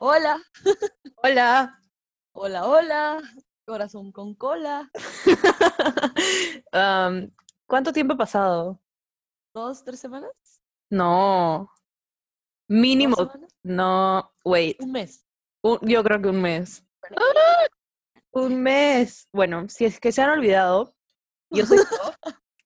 [0.00, 0.42] Hola,
[1.22, 1.80] Hola.
[2.32, 3.22] hola, hola,
[3.64, 4.90] corazón con cola.
[6.72, 7.30] Am,
[7.66, 8.80] ¿cuánto tiempo ha pasado?
[9.54, 10.30] ¿Dos, tres semanas?
[10.90, 11.70] No.
[11.70, 11.78] ¿Dos
[12.68, 13.16] Mínimo.
[13.62, 14.32] No.
[14.44, 14.80] Wait.
[14.80, 15.26] Un mes.
[15.62, 16.84] un- yo creo que un mes.
[17.00, 17.16] Bueno,
[18.32, 19.28] Un mes.
[19.32, 20.94] Bueno, si es que se han olvidado,
[21.50, 21.84] yo soy yo,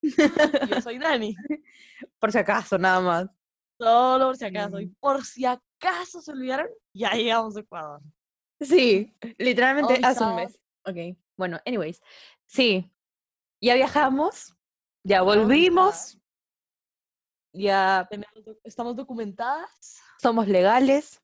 [0.70, 1.34] Yo soy Dani.
[2.20, 3.26] por si acaso, nada más.
[3.78, 4.80] Solo por si acaso.
[4.80, 4.94] Y Mm.
[5.00, 5.62] por si acaso
[6.04, 8.00] se olvidaron, ya llegamos a Ecuador.
[8.60, 10.60] Sí, literalmente hace un mes.
[10.84, 11.16] Ok.
[11.36, 12.00] Bueno, anyways.
[12.46, 12.90] Sí.
[13.60, 14.54] Ya viajamos.
[15.04, 16.18] Ya volvimos.
[17.52, 18.08] Ya
[18.62, 21.22] estamos documentadas, somos legales.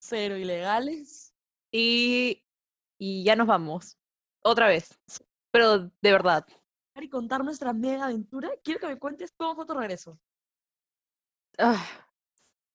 [0.00, 1.34] cero ilegales.
[1.70, 2.44] Y,
[2.98, 3.98] y ya nos vamos.
[4.42, 4.98] Otra vez.
[5.52, 6.46] Pero de verdad.
[6.96, 8.50] Y contar nuestra mega aventura.
[8.62, 10.18] Quiero que me cuentes cómo fue tu regreso.
[11.58, 11.86] Ah,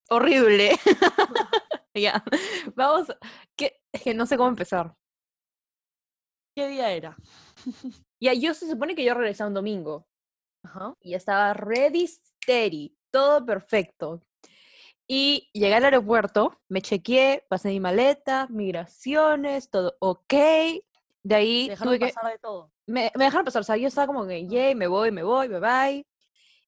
[0.09, 0.71] horrible.
[1.95, 2.23] Ya.
[2.75, 3.07] Vamos.
[3.55, 4.93] Que, es que no sé cómo empezar.
[6.55, 7.17] ¿Qué día era?
[8.21, 10.07] Ya, yo se supone que yo regresé un domingo.
[10.63, 10.95] Ajá.
[11.01, 12.97] Y estaba ready, steady.
[13.11, 14.23] Todo perfecto.
[15.07, 20.33] Y llegué al aeropuerto, me chequeé, pasé mi maleta, migraciones, todo ok.
[21.23, 22.13] De ahí Dejaron tuve que.
[22.13, 22.71] pasar de todo.
[22.87, 25.49] me, me dejaron pasar, o sea, yo estaba como que, yay, me voy, me voy,
[25.49, 26.07] bye bye.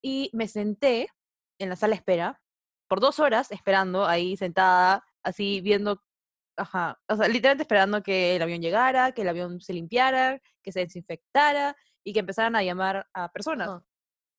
[0.01, 1.09] Y me senté
[1.59, 2.41] en la sala de espera
[2.87, 6.03] por dos horas esperando ahí sentada, así viendo,
[6.57, 10.71] ajá, o sea, literalmente esperando que el avión llegara, que el avión se limpiara, que
[10.71, 13.69] se desinfectara y que empezaran a llamar a personas.
[13.69, 13.83] Ajá.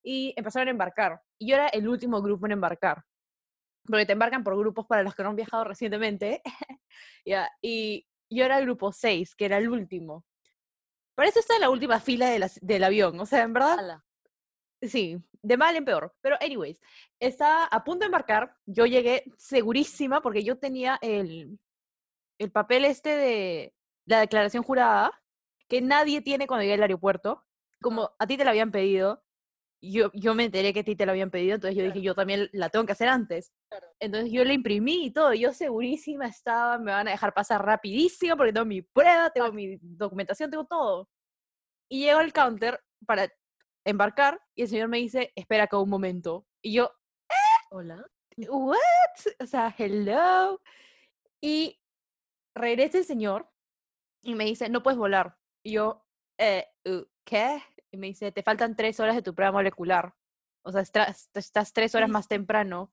[0.03, 1.21] Y empezaron a embarcar.
[1.37, 3.03] Y yo era el último grupo en embarcar.
[3.85, 6.41] Porque te embarcan por grupos para los que no han viajado recientemente.
[7.25, 10.25] ya Y yo era el grupo 6, que era el último.
[11.15, 13.19] Parece estar en la última fila de la- del avión.
[13.19, 14.05] O sea, en verdad, Ala.
[14.81, 16.13] Sí, de mal en peor.
[16.21, 16.79] Pero, anyways,
[17.19, 18.55] estaba a punto de embarcar.
[18.65, 21.59] Yo llegué segurísima porque yo tenía el,
[22.39, 25.11] el papel este de la declaración jurada
[25.67, 27.45] que nadie tiene cuando llegué al aeropuerto.
[27.81, 29.23] Como a ti te la habían pedido,
[29.81, 32.15] yo, yo me enteré que a ti te la habían pedido, entonces yo dije, yo
[32.15, 33.53] también la tengo que hacer antes.
[33.69, 33.87] Claro.
[33.99, 38.35] Entonces yo la imprimí y todo, yo segurísima estaba, me van a dejar pasar rapidísimo
[38.35, 41.09] porque tengo mi prueba, tengo mi documentación, tengo todo.
[41.89, 43.31] Y llego al counter para
[43.85, 46.45] embarcar y el señor me dice, espera acá un momento.
[46.61, 46.91] Y yo,
[47.71, 48.03] Hola.
[48.47, 48.77] ¿what?
[49.39, 50.61] O sea, hello.
[51.41, 51.79] Y
[52.55, 53.49] regresa el señor
[54.23, 55.37] y me dice, no puedes volar.
[55.63, 56.05] Y yo,
[56.37, 56.67] eh,
[57.25, 57.61] ¿qué?
[57.91, 60.13] Y me dice, te faltan tres horas de tu prueba molecular.
[60.63, 62.91] O sea, estás, estás tres horas más temprano.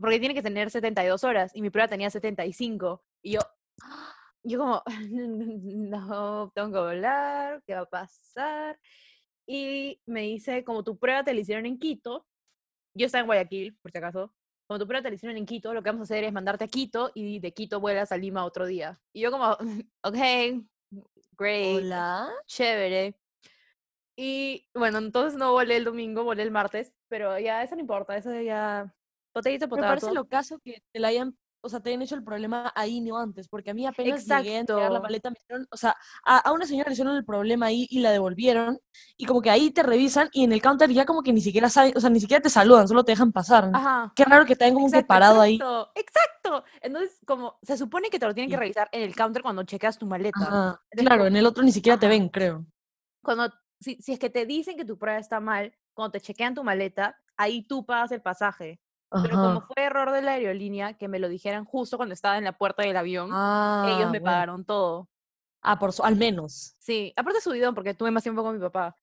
[0.00, 3.04] Porque tiene que tener 72 horas y mi prueba tenía 75.
[3.22, 3.40] Y yo,
[4.42, 8.78] yo como, no, tengo que volar, ¿qué va a pasar?
[9.50, 12.26] Y me dice, como tu prueba te la hicieron en Quito,
[12.94, 14.34] yo estaba en Guayaquil, por si acaso,
[14.66, 16.64] como tu prueba te la hicieron en Quito, lo que vamos a hacer es mandarte
[16.64, 19.00] a Quito y de Quito vuelas a Lima otro día.
[19.14, 19.56] Y yo como,
[20.02, 20.16] ok,
[21.38, 22.28] great, Hola.
[22.46, 23.18] chévere.
[24.16, 28.16] Y bueno, entonces no volé el domingo, volé el martes, pero ya eso no importa,
[28.16, 28.94] eso ya...
[29.32, 32.24] Potato, Me parece lo caso que te la hayan, o sea, te hayan hecho el
[32.24, 35.02] problema ahí no antes, porque a mí apenas llegué a entregar la Exacto.
[35.02, 38.00] maleta, me hicieron, o sea, a, a una señora le hicieron el problema ahí y
[38.00, 38.78] la devolvieron,
[39.16, 41.68] y como que ahí te revisan y en el counter ya como que ni siquiera
[41.68, 43.70] saben, o sea, ni siquiera te saludan, solo te dejan pasar.
[43.72, 44.12] Ajá.
[44.14, 45.54] Qué raro que te hayan como que Exacto, parado ahí.
[45.56, 46.64] exacto, exacto.
[46.80, 49.98] Entonces, como se supone que te lo tienen que revisar en el counter cuando chequeas
[49.98, 50.38] tu maleta.
[50.40, 52.14] Ajá, Claro, en el otro ni siquiera te Ajá.
[52.14, 52.64] ven, creo.
[53.22, 56.54] cuando si, si es que te dicen que tu prueba está mal, cuando te chequean
[56.54, 58.80] tu maleta, ahí tú pagas el pasaje.
[59.10, 62.44] Pero como fue error de la aerolínea que me lo dijeran justo cuando estaba en
[62.44, 64.24] la puerta del avión, ellos Ah, me bueno.
[64.24, 65.08] pagaron todo.
[65.62, 66.74] Ah, por su- al menos.
[66.78, 68.94] Sí, aparte subidón porque tuve más tiempo con mi papá.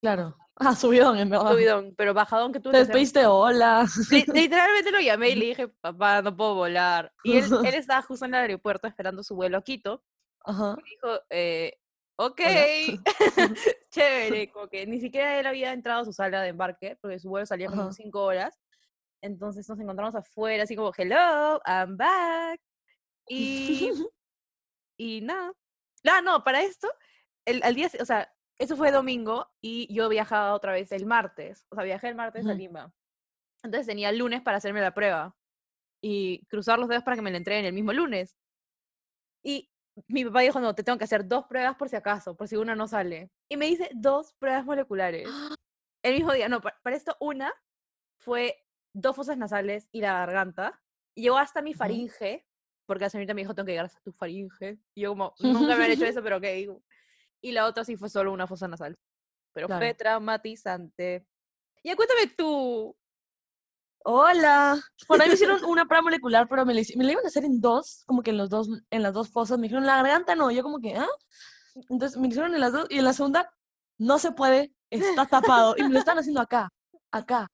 [0.00, 0.36] Claro.
[0.60, 1.52] Ah, subidón, en verdad.
[1.52, 3.86] Subidón, pero bajadón que tuve Te despediste, hola.
[4.10, 7.12] Li- Literalmente lo llamé y le dije, papá, no puedo volar.
[7.22, 10.02] Y él, él estaba justo en el aeropuerto esperando su vuelo a Quito.
[10.44, 10.74] Ajá.
[10.76, 11.78] Me dijo, eh,
[12.16, 12.40] ok,
[13.90, 17.28] chévere, como que ni siquiera él había entrado a su sala de embarque, porque su
[17.28, 18.58] vuelo salía como cinco horas.
[19.22, 22.60] Entonces nos encontramos afuera, así como, hello, I'm back.
[23.28, 23.90] Y,
[24.98, 25.52] y nada.
[26.08, 26.88] Ah, no, para esto,
[27.44, 31.66] el, al día, o sea, eso fue domingo y yo viajaba otra vez el martes.
[31.70, 32.54] O sea, viajé el martes a.
[32.54, 32.92] Lima.
[33.62, 35.36] Entonces tenía el lunes para hacerme la prueba
[36.00, 38.36] y cruzar los dedos para que me la entreguen el mismo lunes.
[39.44, 39.70] Y
[40.06, 42.56] mi papá dijo, no, te tengo que hacer dos pruebas por si acaso, por si
[42.56, 43.30] una no sale.
[43.48, 45.28] Y me hice dos pruebas moleculares.
[46.04, 47.52] El mismo día, no, pa- para esto una
[48.20, 48.56] fue
[49.00, 50.80] dos fosas nasales y la garganta.
[51.14, 52.46] Y llegó hasta mi faringe,
[52.86, 54.78] porque la señorita me dijo, tengo que llegar hasta tu faringe.
[54.94, 56.80] Y yo como, nunca me han hecho eso, pero ok.
[57.40, 58.96] Y la otra sí fue solo una fosa nasal.
[59.52, 59.96] Pero fue Claro.
[59.96, 61.26] traumatizante.
[61.84, 62.96] Ya cuéntame tú.
[64.04, 64.78] Hola.
[65.08, 67.44] Bueno, ahí me hicieron una prueba molecular, pero me la, me la iban a hacer
[67.44, 69.58] en dos, como que en los dos, en las dos fosas.
[69.58, 70.50] Me dijeron, la garganta no.
[70.50, 71.08] Yo como que, ¿ah?
[71.88, 73.52] Entonces me hicieron en las dos y en la segunda,
[73.98, 75.74] no se puede, está tapado.
[75.76, 76.72] Y me lo están haciendo acá,
[77.10, 77.50] acá.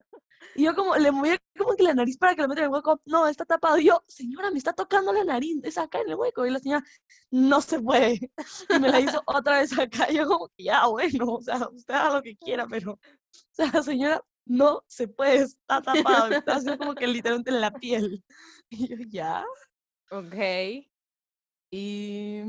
[0.53, 2.73] Y yo como, le movía como que la nariz para que lo metan en el
[2.73, 3.01] hueco.
[3.05, 3.77] No, está tapado.
[3.79, 6.45] Y yo, señora, me está tocando la nariz, es acá en el hueco.
[6.45, 6.83] Y la señora,
[7.31, 8.31] no se puede.
[8.69, 10.11] Y me la hizo otra vez acá.
[10.11, 12.99] Y yo como, ya, bueno, o sea, usted haga lo que quiera, pero, o
[13.51, 16.27] sea, señora, no se puede, está tapado.
[16.33, 18.23] Está haciendo como que literalmente en la piel.
[18.69, 19.45] Y yo, ya.
[20.11, 20.35] Ok.
[21.71, 22.41] Y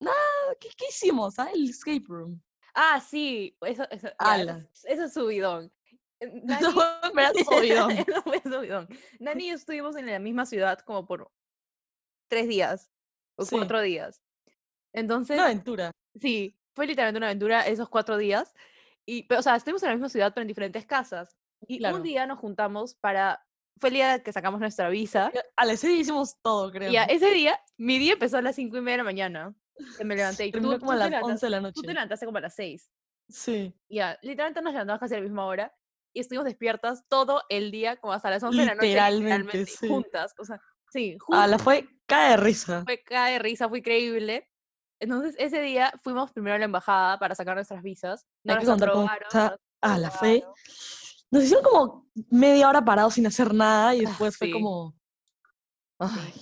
[0.00, 0.16] nada,
[0.60, 1.38] ¿qué, qué hicimos?
[1.38, 1.50] ah?
[1.52, 2.40] El escape room.
[2.74, 5.72] Ah, sí, eso, eso, ya, eso, es- eso es subidón.
[6.44, 6.60] Nani-.
[6.60, 8.88] Eso fue subidón.
[9.18, 11.30] Nani y yo estuvimos en la misma ciudad como por
[12.28, 12.90] tres días
[13.36, 13.56] o Sí.
[13.56, 14.20] cuatro días.
[14.92, 15.90] Entonces, Una aventura.
[16.20, 18.54] sí, fue literalmente una aventura esos cuatro días.
[19.06, 21.36] Y, pero, o sea, estuvimos en la misma ciudad, pero en diferentes casas.
[21.66, 21.96] Y Claro.
[21.96, 23.44] un día nos juntamos para.
[23.78, 25.32] Fue el día que sacamos nuestra visa.
[25.56, 26.90] A las seis hicimos todo, creo.
[26.90, 29.54] Y ya, ese día, mi día empezó a las cinco y media de la mañana.
[29.96, 30.46] Que me levanté.
[30.46, 31.80] Y tú, como a tú te las levantas- 11 de la Tú noche.
[31.86, 32.90] te levantaste como a las seis.
[33.28, 35.72] Sí, Ya, literalmente nos levantamos casi a la misma hora
[36.12, 39.88] y estuvimos despiertas todo el día, como hasta las 11 de la noche, Literalmente, sí.
[39.88, 40.34] juntas.
[40.38, 40.60] O sea,
[40.90, 41.50] sí, juntas.
[41.50, 42.82] la fue cae de risa.
[42.84, 44.48] Fue cae de risa, fue increíble.
[45.00, 48.26] Entonces, ese día fuimos primero a la embajada para sacar nuestras visas.
[48.44, 50.44] No nos aprobaron, está no nos a la fe.
[51.30, 54.94] Nos hicieron como media hora parados sin hacer nada y Ah, después fue como.
[55.98, 56.34] Ay,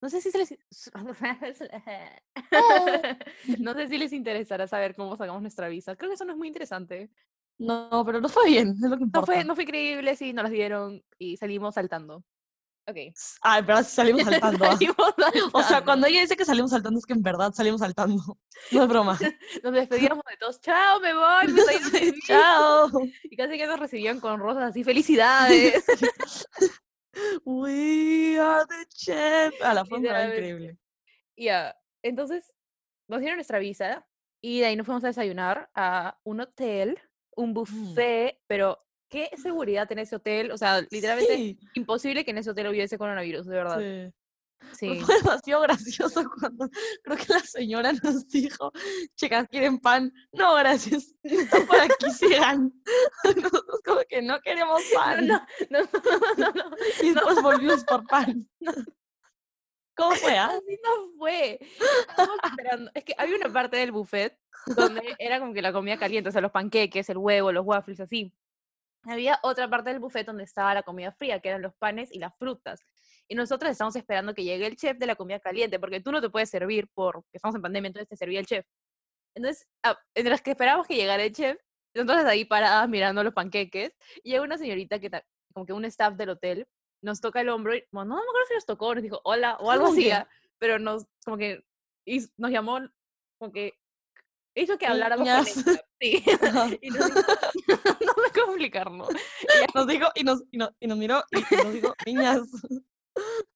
[0.00, 0.54] No sé si se les...
[3.58, 5.96] no sé si les interesará saber cómo sacamos nuestra visa.
[5.96, 7.10] Creo que eso no es muy interesante.
[7.58, 10.44] No, pero no fue bien, es lo que No fue, no fue increíble, sí, nos
[10.44, 12.24] las dieron y salimos saltando.
[12.86, 12.96] Ok.
[13.42, 14.64] Ay, pero sí salimos saltando.
[14.64, 14.72] ah.
[14.72, 15.84] Salimos O sea, saltando.
[15.84, 18.22] cuando ella dice que salimos saltando es que en verdad salimos saltando.
[18.72, 19.18] No es broma.
[19.62, 20.60] Nos despedíamos de todos.
[20.60, 21.48] Chao, me voy.
[21.52, 22.18] me estoy yendo de mí".
[22.26, 22.90] Chao.
[23.24, 25.84] Y casi que nos recibían con rosas así, felicidades.
[27.44, 29.54] We are the champ.
[29.62, 30.36] A la en verdad Literalmente.
[30.36, 30.78] increíble.
[31.36, 32.54] Ya, entonces
[33.08, 34.06] nos dieron nuestra visa
[34.40, 36.98] y de ahí nos fuimos a desayunar a un hotel,
[37.38, 40.50] un buffet, pero ¿qué seguridad en ese hotel?
[40.50, 43.78] O sea, literalmente Sí, imposible que en ese hotel hubiese coronavirus, de verdad.
[43.78, 44.12] sí.
[44.72, 44.88] Sí.
[44.90, 46.68] Pero Fue demasiado gracioso cuando
[47.04, 48.72] creo que la señora nos dijo,
[49.14, 50.12] chicas, ¿quieren pan?
[50.32, 51.14] No, gracias.
[51.22, 52.72] Está por aquí, sigan.
[53.24, 55.26] Nosotros como que no queremos No, pan.
[55.28, 55.90] no, no, no,
[56.38, 56.76] no, no.
[57.02, 58.48] Y después volvimos por pan.
[59.96, 60.46] ¿Cómo fue, ah?
[60.52, 61.58] Así no fue.
[62.08, 62.90] Estábamos esperando.
[62.94, 64.36] Es que había una parte del buffet
[64.74, 68.00] donde era como que la comida caliente, o sea, los panqueques, el huevo, los waffles,
[68.00, 68.32] así.
[69.04, 72.18] Había otra parte del buffet donde estaba la comida fría, que eran los panes y
[72.18, 72.80] las frutas.
[73.28, 76.20] Y nosotros estamos esperando que llegue el chef de la comida caliente, porque tú no
[76.20, 78.66] te puedes servir porque estamos en pandemia, entonces te servía el chef.
[79.34, 81.58] Entonces, ah, entre las que esperábamos que llegara el chef,
[81.94, 83.92] entonces ahí paradas mirando los panqueques,
[84.22, 85.10] y llega una señorita que,
[85.52, 86.66] como que un staff del hotel,
[87.02, 89.56] nos toca el hombro y, bueno, no me acuerdo si nos tocó, nos dijo hola
[89.60, 90.28] o algo ¿Cómo así, ah,
[90.58, 91.64] pero nos, como que,
[92.04, 92.80] hiz- nos llamó,
[93.38, 93.78] como que
[94.62, 95.44] hizo que habláramos con.
[96.00, 96.24] Sí.
[96.80, 97.20] Y nos dijo,
[97.66, 99.08] no sé cómo explicarlo.
[99.74, 102.40] Nos dijo y nos, y nos, y nos miró y y nos dijo, niñas,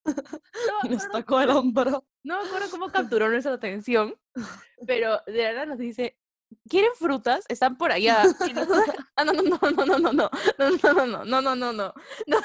[0.05, 2.05] No y nos tocó el hombro.
[2.23, 4.15] No me acuerdo cómo capturó nuestra atención,
[4.85, 6.17] pero de verdad nos dice,
[6.67, 7.45] ¿quieren frutas?
[7.47, 8.23] Están por allá.
[8.47, 11.55] Y nosotros, ah, no, no, no, no, no, no, no, no, no, no, no, no,
[11.55, 11.93] no, no,
[12.27, 12.41] no,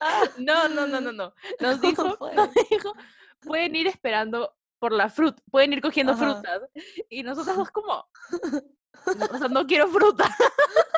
[0.00, 1.34] Ah, no, no, no, no, no.
[1.60, 2.94] Nos ¿cómo dijo, nos dijo,
[3.40, 6.24] pueden ir esperando por la fruta, pueden ir cogiendo Ajá.
[6.34, 6.62] frutas.
[7.08, 8.06] Y nosotros dos como,
[9.16, 10.24] "No, o sea, no quiero fruta.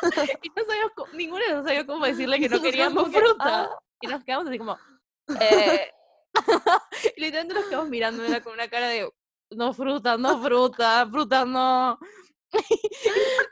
[0.43, 3.63] Y no sabíamos, ninguno de nosotros sabía cómo decirle que no queríamos fruta.
[3.63, 3.79] "Ah".
[4.01, 4.77] Y nos quedamos así como,
[5.41, 5.91] eh.
[7.15, 9.09] y literalmente nos quedamos mirando con una cara de,
[9.51, 11.97] no fruta, no fruta, fruta no.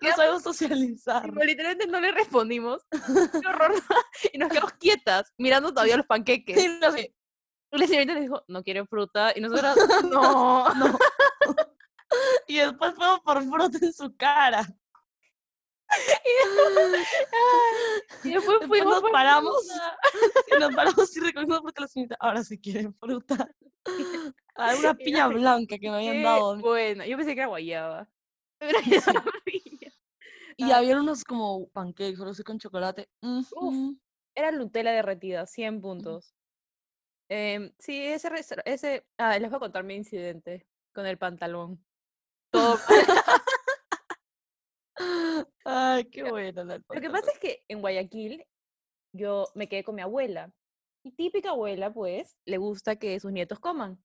[0.02, 1.24] No sabemos socializar.
[1.24, 2.86] Tipo, literalmente no le respondimos.
[2.92, 3.74] Qué horror.
[4.32, 6.64] Y nos quedamos quietas, mirando todavía los panqueques.
[6.64, 7.16] Y no sé, Y
[7.72, 9.34] la señorita nos dijo, no quieren fruta.
[9.36, 9.76] Y nosotros,
[10.12, 10.74] no.
[10.76, 10.98] no.
[12.48, 14.66] Y después fuimos por fruta en su cara.
[18.24, 19.68] Y después Después fuimos nos paramos.
[20.56, 23.50] Y nos paramos y recogimos porque la señorita ahora sí quieren fruta.
[24.56, 26.58] Ah, una piña blanca que me habían dado.
[26.60, 27.06] buena.
[27.06, 28.08] Yo pensé que era guayaba.
[28.60, 29.92] Pero era piña.
[30.58, 30.78] Y Ah.
[30.78, 33.10] había unos como pancakes, solo sé con chocolate.
[33.22, 33.98] Ujú.
[34.36, 36.35] Era Nutella derretida, 100 puntos.
[37.30, 38.30] Em, sí, ese,
[38.66, 41.84] ese, ah, les voy a contar mi incidente con el pantalón.
[42.52, 42.78] Todo
[45.66, 48.46] Ay, qué la Lo que pasa es que en Guayaquil
[49.14, 50.52] yo me quedé con mi abuela.
[51.04, 54.04] Y típica abuela, pues, le gusta que sus nietos coman.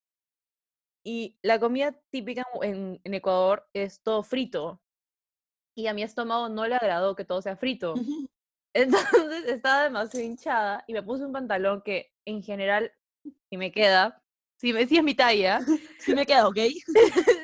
[1.05, 4.83] Y la comida típica en, en Ecuador es todo frito.
[5.75, 7.95] Y a mi estómago no le agradó que todo sea frito.
[8.75, 12.93] Entonces estaba demasiado hinchada y me puse un pantalón que en general,
[13.51, 14.23] si me queda,
[14.57, 15.61] si me si es mi talla,
[15.99, 16.57] Sí me queda, ¿ok?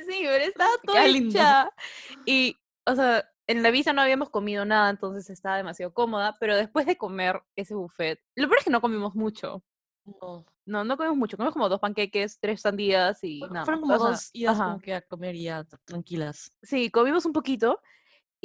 [0.08, 1.70] sí, pero estaba toda hinchada.
[2.25, 6.56] Y, o sea, en la visa no habíamos comido nada, entonces estaba demasiado cómoda, pero
[6.56, 9.62] después de comer ese buffet, lo peor es que no comimos mucho.
[10.04, 10.46] No.
[10.64, 13.64] No, no comimos mucho, comimos como dos panqueques, tres sandías y Fueron- nada.
[13.64, 16.50] Fueron como O sea, dos idas como que a comer y ya tranquilas.
[16.62, 17.80] Sí, comimos un poquito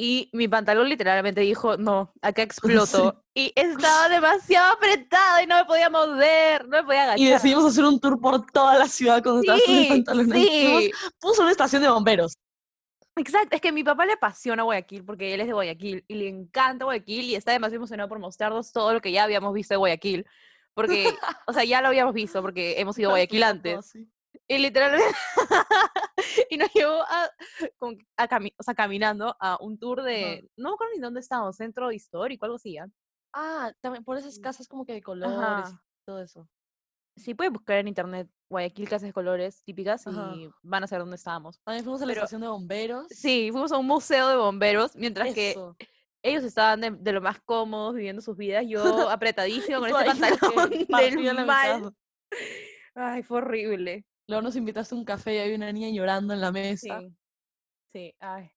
[0.03, 2.41] y mi pantalón literalmente dijo, no, acá
[3.03, 3.23] explotó.
[3.35, 7.19] Y estaba demasiado apretado y no me podía mover, no me podía agachar.
[7.19, 10.03] Y decidimos hacer un tour por toda la ciudad cuando estabas con el Sí.
[10.65, 12.35] Fuimos- sí, Puso una estación de bomberos.
[13.15, 13.55] exacto.
[13.55, 16.29] Es que a mi papá le apasiona Guayaquil porque él es de Guayaquil y le
[16.29, 19.77] encanta Guayaquil y está demasiado emocionado por mostrarnos todo lo que ya habíamos visto de
[19.77, 20.25] Guayaquil.
[20.73, 21.05] Porque,
[21.45, 23.93] o sea, ya lo habíamos visto porque hemos ido a Guayaquil antes.
[24.47, 25.05] Y literalmente,
[26.49, 27.71] y nos llevó a, que
[28.17, 31.55] a cami- o sea, caminando a un tour de, no me acuerdo ni dónde estábamos,
[31.57, 32.87] centro histórico, algo así, ¿ya?
[33.33, 35.37] Ah, también por esas casas como que de colores
[35.69, 35.83] y Ajá.
[36.05, 36.47] todo eso.
[37.17, 40.31] Sí, puedes buscar en internet Guayaquil casas de colores típicas Ajá.
[40.35, 41.59] y van a saber dónde estábamos.
[41.63, 43.07] También fuimos a la Pero- estación de bomberos.
[43.09, 45.75] Sí, fuimos a un museo de bomberos, mientras que Eso.
[46.23, 49.95] ellos estaban de, de lo más cómodos viviendo sus vidas, yo apretadísimo con ese
[50.79, 51.95] que pantalón del mal.
[52.95, 54.05] Ay, fue horrible.
[54.31, 56.53] Luego nos invitaste a un café y había una niña llorando en la Sí,
[56.87, 57.01] mesa.
[57.91, 58.49] sí, ay.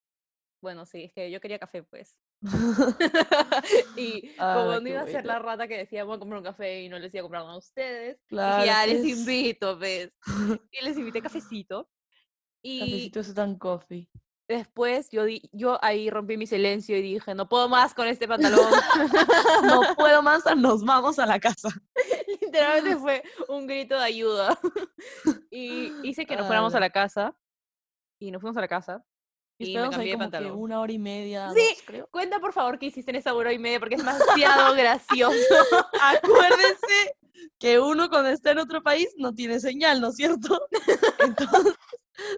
[0.63, 2.17] Bueno, sí, es que yo quería café, pues.
[3.97, 6.45] y Ah, como no iba a ser la rata que decía, voy a comprar un
[6.45, 9.19] café y no les iba a comprar uno a ustedes, dije, Claro, ya les pues.
[9.19, 10.13] invito, pues.
[10.71, 11.91] Y les invité cafecito.
[12.63, 14.09] Y Cafecito ese tan coffee.
[14.49, 18.29] después yo, di- yo ahí rompí mi silencio y dije, no puedo más con este
[18.29, 18.71] pantalón.
[19.65, 21.69] No puedo más, nos vamos a la casa.
[22.55, 24.59] Literalmente fue un grito de ayuda.
[25.51, 27.35] y hice que nos fuéramos a la casa.
[28.21, 29.05] Y nos fuimos a la casa.
[29.59, 30.59] Y Y me ahí cambié de como que pantalón.
[30.59, 31.61] una hora y media, Sí.
[31.75, 32.09] dos, creo.
[32.11, 35.55] Cuenta por favor qué hiciste en esa hora y media porque es demasiado gracioso.
[36.01, 37.17] Acuérdense
[37.59, 40.61] que uno cuando está en otro país no tiene señal, ¿no es cierto?
[41.21, 41.75] Entonces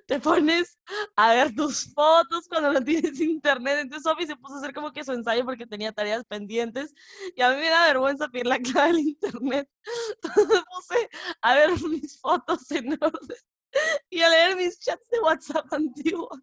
[0.07, 0.79] te pones
[1.17, 3.79] a ver tus fotos cuando no tienes internet.
[3.81, 6.95] Entonces Sofi se puso a hacer como que su ensayo porque tenía tareas pendientes
[7.35, 9.69] y a mí me da vergüenza pedir la clave del internet.
[10.23, 11.11] Entonces me puse
[11.43, 13.39] a ver mis fotos en orden
[14.11, 16.41] y a leer mis chats de WhatsApp antiguos.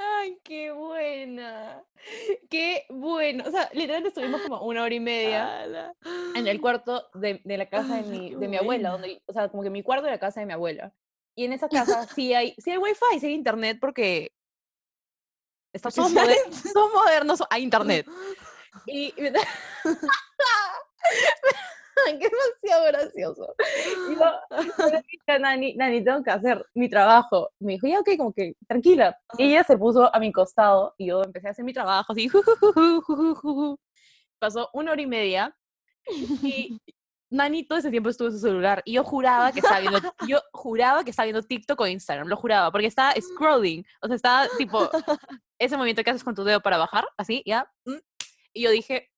[0.00, 1.82] Ay, qué buena.
[2.48, 3.44] Qué bueno.
[3.46, 5.94] O sea, literalmente estuvimos como una hora y media Ala.
[6.34, 9.32] en el cuarto de, de la casa de mi, qué de mi abuela, donde, o
[9.32, 10.92] sea, como que mi cuarto de la casa de mi abuela.
[11.36, 14.32] Y en esa casa sí hay, sí hay wifi, sí hay internet porque
[15.74, 18.06] somos, hay moder- somos modernos, hay internet.
[18.86, 19.12] Y,
[22.20, 23.54] Qué demasiado gracioso.
[24.10, 24.24] Y yo,
[24.78, 27.50] yo le dije a Nani, Nani, tengo que hacer mi trabajo.
[27.58, 29.18] Me dijo, ya, ok, como que tranquila.
[29.36, 32.28] Y ella se puso a mi costado y yo empecé a hacer mi trabajo así.
[32.28, 32.42] ju,
[33.02, 33.78] ju, ju.
[34.38, 35.56] Pasó una hora y media
[36.42, 36.80] y
[37.30, 40.40] Nani todo ese tiempo estuvo en su celular y yo juraba que estaba viendo, yo
[40.52, 44.48] juraba que estaba viendo TikTok o Instagram, lo juraba, porque estaba scrolling, o sea, estaba
[44.56, 44.88] tipo,
[45.58, 47.98] ese movimiento que haces con tu dedo para bajar, así, ya, mm,
[48.54, 49.10] y yo dije,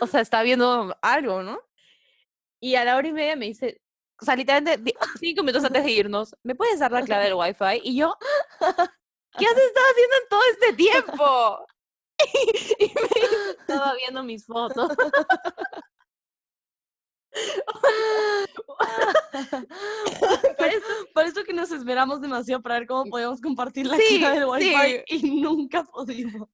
[0.00, 1.60] o sea, estaba viendo algo, ¿no?
[2.64, 3.78] Y a la hora y media me dice,
[4.18, 7.82] o sea, literalmente cinco minutos antes de irnos, ¿me puedes dar la clave del wifi?
[7.82, 8.16] Y yo,
[9.38, 11.66] ¿qué has estado haciendo en todo este tiempo?
[12.80, 14.96] y me dice, estaba viendo mis fotos.
[20.56, 24.20] Por eso, por eso que nos esperamos demasiado para ver cómo podíamos compartir la Sí,
[24.20, 25.20] clave del wifi sí.
[25.26, 26.48] y nunca pudimos.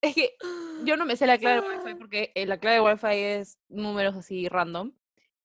[0.00, 0.36] Es que
[0.84, 3.58] yo no me sé la clave del wifi porque eh, la clave del wifi es
[3.68, 4.92] números así random.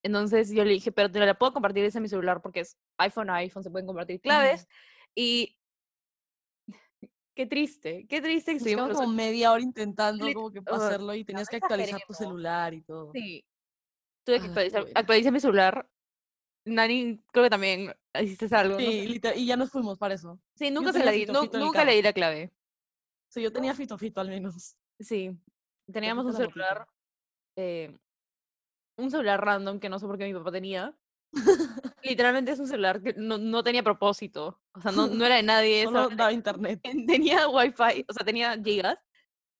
[0.04, 3.30] Entonces yo le dije, pero te la puedo compartir desde mi celular porque es iPhone
[3.30, 4.66] a iPhone, se pueden compartir claves.
[5.14, 5.56] Y
[7.36, 10.60] qué triste, qué triste que Nos estuvimos los como media hora intentando Lit- como que
[10.66, 13.12] hacerlo y tenías no que actualizar tu celular y todo.
[13.12, 13.44] Sí.
[14.24, 15.88] Tuve que qué actualizar, actualicé mi celular.
[16.64, 18.74] Nani, creo que también hiciste algo.
[18.74, 19.06] no Sí, sé.
[19.08, 20.40] literal- y ya nos fuimos para eso.
[20.54, 22.52] Sí, nunca se la di, nunca le di la clave.
[23.28, 24.76] Sí, yo tenía fito fito al menos.
[25.00, 25.36] Sí.
[25.92, 26.86] Teníamos un celular,
[27.56, 27.98] eh,
[28.96, 30.96] un celular random que no sé por qué mi papá tenía.
[32.02, 34.60] Literalmente es un celular que no, no tenía propósito.
[34.74, 35.84] O sea, no, no era de nadie.
[35.84, 36.80] Solo daba internet.
[37.06, 38.98] tenía wifi, o sea, tenía gigas.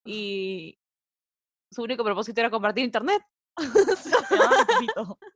[0.05, 0.79] Y
[1.71, 3.23] su único propósito era compartir internet.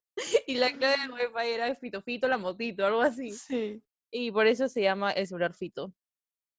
[0.47, 3.33] Y la clave del wifi era Fito Fito, la motito, algo así.
[3.33, 3.83] Sí.
[4.11, 5.93] Y por eso se llama el celular Fito.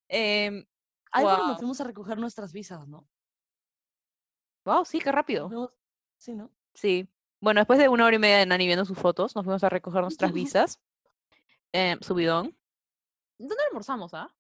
[0.08, 0.64] Em,
[1.12, 1.58] Ahí cuando Guau.
[1.58, 3.08] fuimos a recoger nuestras visas, ¿no?
[4.64, 5.50] wow, sí, qué Nos rápido.
[6.18, 6.52] Sí, ¿no?
[6.76, 7.10] Sí.
[7.40, 9.70] Bueno, después de una hora y media de Nani viendo sus fotos, nos fuimos a
[9.70, 10.80] recoger nuestras visas.
[11.72, 12.58] em, subidón.
[13.38, 14.34] ¿Dónde almorzamos, ah?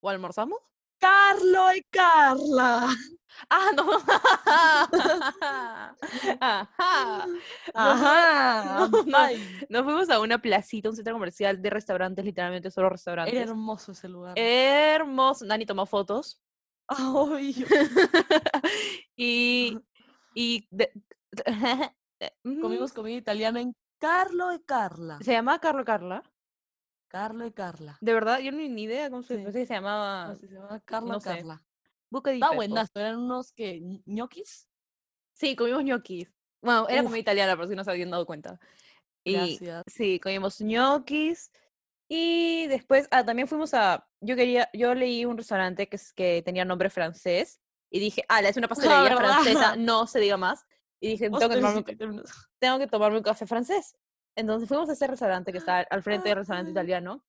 [0.00, 0.58] ¿O almorzamos?
[0.98, 2.88] Carlo y Carla.
[3.50, 3.84] Ah, no.
[6.40, 7.26] Ajá.
[7.74, 8.88] Ajá.
[8.90, 9.18] no, no.
[9.18, 13.34] ay, Nos fuimos a una placita, un centro comercial de restaurantes, literalmente solo restaurantes.
[13.34, 14.34] Era hermoso ese lugar.
[14.36, 15.44] Hermoso.
[15.46, 16.40] Dani tomó fotos.
[16.88, 17.54] Ay,
[19.16, 19.78] y.
[20.34, 20.66] Y.
[20.70, 20.92] de-
[22.60, 25.18] comimos comida italiana en Carlo y Carla.
[25.20, 26.22] ¿Se llamaba Carlo Carla?
[27.08, 27.96] Carlo y Carla.
[28.00, 29.66] De verdad, yo ni, ni idea cómo se, Sí.
[29.66, 30.30] se llamaba.
[30.30, 31.20] Así se llama Carlo no y.
[31.20, 31.62] Carla.
[32.12, 32.54] Estaba Beppo.
[32.54, 32.92] buenazo.
[32.96, 34.68] Eran unos que ñoquis.
[35.32, 36.32] Sí, comimos ñoquis.
[36.62, 37.06] Bueno, era Uf.
[37.06, 38.58] comida italiana, por si no se habían dado cuenta.
[39.24, 39.82] Y Gracias.
[39.86, 41.50] sí, comimos ñoquis.
[42.08, 44.06] Y después, ah, también fuimos a.
[44.20, 47.60] Yo quería, yo leí un restaurante que, que tenía nombre francés.
[47.90, 48.68] Y dije, ah, es una
[49.08, 50.66] pastelería francesa, no se diga más.
[51.04, 51.84] Y dije, tengo que, tomarme,
[52.58, 53.94] tengo que tomarme un café francés.
[54.36, 56.72] Entonces fuimos a ese restaurante que está al frente del restaurante Ah.
[56.72, 57.24] italiano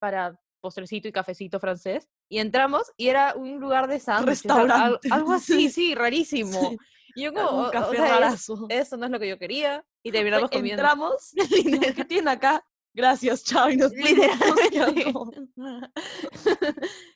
[0.00, 2.08] para postrecito y cafecito francés.
[2.28, 5.08] Y entramos y era un lugar de al- Restaurante.
[5.12, 6.70] Algo así, sí, rarísimo.
[6.70, 6.76] Sí,
[7.14, 8.66] Y yo como, un o- o café sea, rarazo.
[8.68, 9.84] eso no es lo que yo quería.
[10.02, 10.10] Y
[10.48, 10.82] terminamos comiendo.
[10.82, 11.30] Entramos.
[11.96, 12.64] ¿Qué tienen acá?
[12.92, 13.70] Gracias, chao.
[13.70, 15.12] Y nos Literalmente.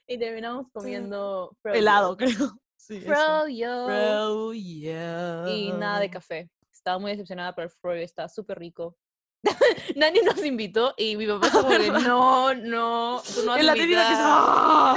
[0.07, 1.57] y terminamos comiendo.
[1.65, 2.57] Helado, creo.
[2.87, 3.01] Sí.
[3.01, 3.87] Froyo.
[3.87, 5.49] Froyo.
[5.49, 6.51] Y nada de café.
[6.71, 8.99] Estaba muy decepcionada por el froyo, está súper rico.
[9.97, 13.73] Nani nos invitó y mi papá como que, no, no, tú no vas En la
[13.73, 14.21] típica que invitar".
[14.21, 14.97] ¡ah!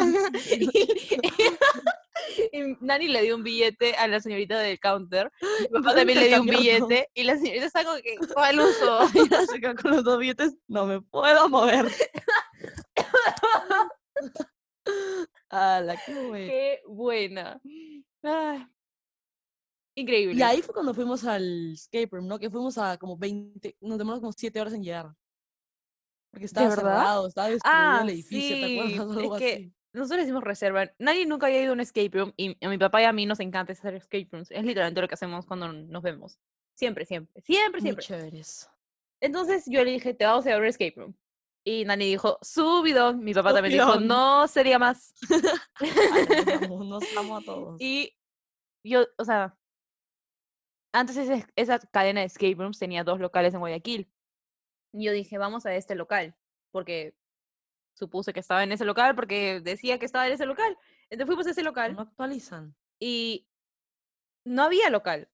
[2.51, 5.31] y, y Nani le dio un billete a la señorita del counter.
[5.61, 9.07] Mi papá también le dio un billete y la señorita está como que, ¿cuál uso?
[9.49, 10.57] Se quedó con los dos billetes.
[10.67, 11.89] No me puedo mover.
[15.49, 16.47] ¡Hala, qué bueno!
[16.47, 17.61] Qué buena.
[18.23, 18.67] Ay,
[19.95, 20.35] Increíble.
[20.35, 22.37] Y ahí fue cuando fuimos al escape room, ¿no?
[22.37, 25.11] Que fuimos a como 20, nos demoramos como 7 horas en llegar.
[26.29, 29.09] Porque estaba cerrado, estaba destruido Ah, el edificio, ¿te sí, acuerdas?
[29.11, 29.73] es Algo que así.
[29.93, 30.91] Nosotros hicimos reserva.
[30.99, 33.25] Nadie nunca había ido a un escape room y a mi papá y a mí
[33.25, 34.51] nos encanta hacer escape rooms.
[34.51, 36.37] Es literalmente lo que hacemos cuando nos vemos.
[36.75, 38.05] Siempre, siempre, siempre, Muy siempre.
[38.05, 38.69] chéveres.
[39.19, 41.15] Entonces yo le dije, te vamos a llevar a un escape room.
[41.69, 43.19] Y Nani dijo, subidón.
[43.25, 45.13] Mi papá también dijo, no sería más.
[45.75, 47.81] Ay, nos amo, nos amo a todos.
[47.81, 48.15] Y
[48.85, 49.57] yo, o sea,
[50.93, 54.09] antes ese- esa cadena de escape rooms tenía dos locales en Guayaquil.
[54.93, 56.37] Y yo dije, vamos a este local,
[56.71, 57.17] porque
[57.95, 60.77] supuse que estaba en ese local, porque decía que estaba en ese local.
[61.09, 62.77] Entonces fuimos a ese local No actualizan.
[62.97, 63.45] y
[64.45, 65.29] no había local.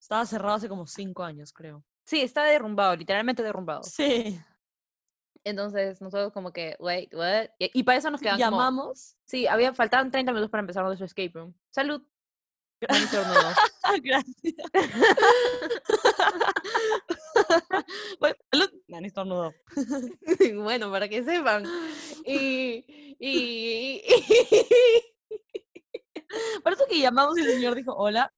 [0.00, 1.84] Estaba cerrado hace como 5 años, creo.
[2.04, 3.82] Sí, estaba derrumbado, literalmente derrumbado.
[3.82, 4.40] Sí.
[5.44, 7.48] Entonces nosotros como que, wait, what?
[7.58, 8.50] Y, y para eso nos quedan como...
[8.50, 9.16] Llamamos.
[9.24, 11.54] Sí, había, faltaban 30 minutos para empezar nuestro escape room.
[11.70, 12.02] Salud.
[12.80, 13.26] Gracias.
[18.20, 18.36] bueno,
[19.14, 19.52] salud.
[20.62, 21.64] Bueno, para que sepan.
[22.24, 22.84] Y,
[23.18, 24.02] y,
[26.62, 28.32] Por eso que llamamos y el señor dijo, hola,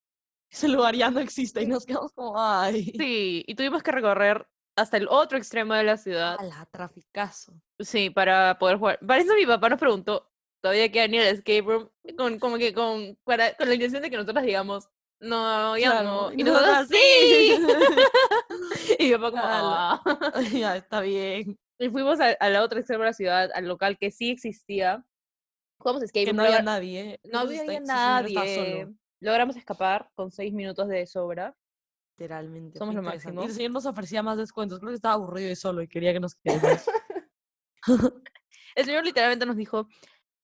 [0.50, 1.62] ese lugar ya no existe.
[1.62, 2.92] Y nos quedamos como, ay.
[2.98, 6.36] sí, y tuvimos que recorrer hasta el otro extremo de la ciudad.
[6.40, 7.52] la traficazo.
[7.78, 8.98] Sí, para poder jugar.
[9.06, 10.30] Para eso mi papá nos preguntó,
[10.62, 11.90] ¿todavía queda ni el escape room?
[12.16, 14.88] Con, como que con, para, con la intención de que nosotros digamos,
[15.20, 16.32] no, ya Claro, no.
[16.32, 17.54] y nosotros, nosotras, sí.
[18.98, 19.42] y mi papá como.
[19.44, 20.02] "Ah".
[20.52, 21.58] ya, está bien.
[21.78, 25.04] Y fuimos a, a la otra extremo de la ciudad, al local que sí existía.
[25.78, 26.36] Jugamos escape Que room.
[26.38, 27.20] no había nadie.
[27.24, 28.88] No había nadie.
[29.20, 31.56] Logramos escapar con seis minutos de sobra.
[32.16, 32.78] Literalmente.
[32.78, 33.42] Somos lo máximo.
[33.42, 34.78] Y el señor nos ofrecía más descuentos.
[34.78, 36.82] Creo que estaba aburrido y solo y quería que nos quedemos.
[38.74, 39.88] El señor literalmente nos dijo,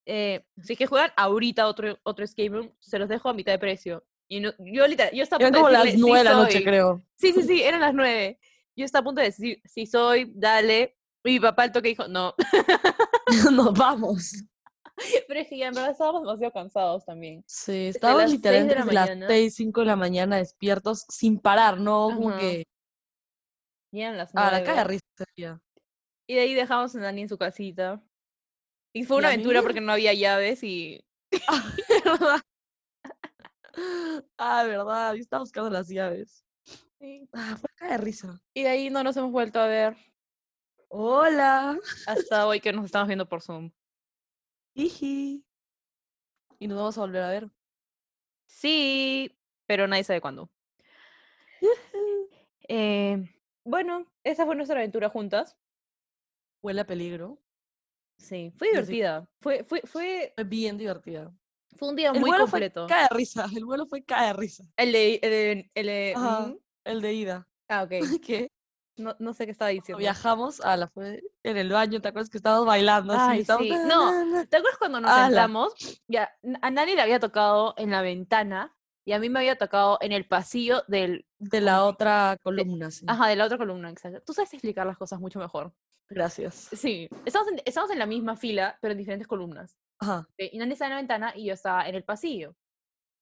[0.06, 3.52] eh, si es que juegan ahorita otro, otro escape room, se los dejo a mitad
[3.52, 4.04] de precio.
[4.28, 6.24] Y no- yo literal, yo estaba a Eran punto de como las decirle, nueve de
[6.24, 6.64] "Sí la noche, soy".
[6.64, 7.02] creo.
[7.16, 8.38] Sí, sí, sí, eran las nueve.
[8.76, 10.96] Yo estaba a punto de decir, si soy, dale.
[11.24, 12.34] Y mi papá al toque dijo, no.
[13.52, 14.32] nos vamos.
[15.28, 17.44] Pero es que ya en verdad estábamos demasiado cansados también.
[17.46, 19.26] Sí, estábamos literalmente desde las mañana.
[19.28, 22.10] 6, 5 de la mañana despiertos sin parar, ¿no?
[22.14, 22.64] Como que.
[23.92, 25.02] Y eran las Ah, la caga risa
[25.36, 25.60] día.
[26.26, 28.02] Y de ahí dejamos a Nani en su casita.
[28.92, 31.00] Y fue una ¿Y a aventura porque no había llaves y
[32.04, 32.40] ¿Verdad?
[34.36, 35.14] Ah, verdad.
[35.14, 36.44] Yo estaba buscando las llaves.
[36.98, 37.28] Sí.
[37.32, 38.42] Ah, fue caga de risa.
[38.52, 39.96] Y de ahí no nos hemos vuelto a ver
[40.88, 41.78] Hola.
[42.06, 43.70] hasta hoy que nos estamos viendo por Zoom.
[44.78, 45.44] Jiji.
[46.60, 47.50] Y nos vamos a volver a ver.
[48.46, 49.36] Sí,
[49.66, 50.50] pero nadie sabe cuándo.
[52.68, 53.28] Eh,
[53.64, 55.56] bueno, esa fue nuestra aventura juntas.
[56.62, 57.38] Huele a peligro.
[58.18, 58.72] Sí, fue sí.
[58.74, 59.28] divertida.
[59.40, 61.32] Fue, fue, fue, Fue bien divertida.
[61.76, 62.86] fue un día El muy vuelo completo.
[62.86, 63.46] fue de risa.
[63.56, 64.64] El vuelo fue caga de risa.
[64.76, 67.48] El de, el de, el de- mm, El de ida.
[67.68, 67.90] Ah, ok.
[68.24, 68.47] ¿Qué?
[68.98, 69.98] No, no sé qué estaba diciendo.
[69.98, 73.12] Viajamos a la fue en el baño, ¿te acuerdas que estábamos bailando?
[73.14, 73.74] así, Ay, estábamos, sí.
[73.86, 74.46] No.
[74.46, 75.26] ¿Te acuerdas cuando nos Ala.
[75.26, 75.74] sentamos?
[76.08, 76.30] Ya,
[76.62, 80.12] a Nani le había tocado en la ventana y a mí me había tocado en
[80.12, 83.06] el pasillo del, De la otra columna, sí.
[83.08, 84.20] ajá, de la otra columna, exacto.
[84.26, 85.72] Tú sabes explicar las cosas mucho mejor.
[86.10, 86.68] Gracias.
[86.72, 89.78] Sí, estamos en, estamos en la misma fila, pero en diferentes columnas.
[90.00, 90.28] Ajá.
[90.36, 92.54] Y Nani estaba en la ventana y yo estaba en el pasillo.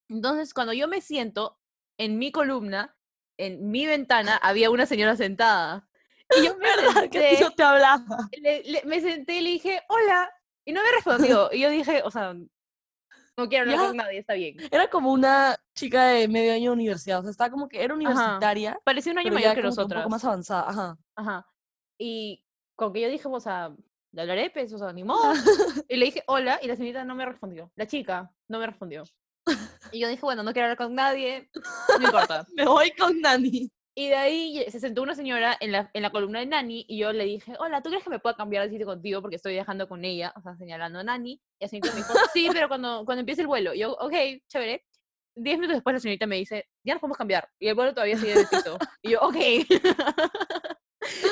[0.09, 1.59] Entonces, cuando yo me siento
[1.99, 2.96] en mi columna,
[3.39, 5.89] en mi ventana, había una señora sentada.
[6.37, 8.29] Y yo me ¿Verdad que a ti senté, no te hablaba?
[8.41, 10.31] le- le- me senté y le dije, hola.
[10.65, 11.49] Y no me respondió.
[11.53, 14.57] Y yo dije, o sea, no quiero hablar con nadie, está bien.
[14.71, 17.95] Era como una chica de medio año de universidad, o sea, estaba como que era
[17.95, 20.01] universitaria, Parecía un año mayor que que un nosotras.
[20.03, 20.99] poco más avanzada, ajá.
[21.15, 21.47] Ajá.
[21.99, 22.43] Y
[22.75, 23.73] con que yo dije, o sea,
[24.13, 25.33] le hablaré, pues, o sea, ni modo.
[25.89, 27.71] Y le dije, hola, y la señorita no me respondió.
[27.77, 29.05] La chica no me respondió.
[29.93, 31.49] Y yo dije, bueno, no quiero hablar con nadie,
[31.99, 32.47] no importa.
[32.57, 33.71] Me voy con Nani.
[33.99, 36.99] Y de ahí se sentó una señora en la, en la columna de Nani y
[36.99, 39.55] yo le dije, hola, ¿tú crees que me pueda cambiar de sitio contigo porque estoy
[39.55, 40.35] viajando con ella?
[40.37, 41.33] O sea, señalando a Nani.
[41.33, 43.73] Y la señorita me dijo, sí, pero cuando, cuando empiece el vuelo.
[43.73, 44.13] Y yo, ok,
[44.49, 44.85] chévere.
[45.35, 47.49] Diez minutos después la señorita me dice, ya nos podemos cambiar.
[47.59, 48.77] Y el vuelo todavía sigue en el piso.
[49.01, 49.37] Y yo, ok.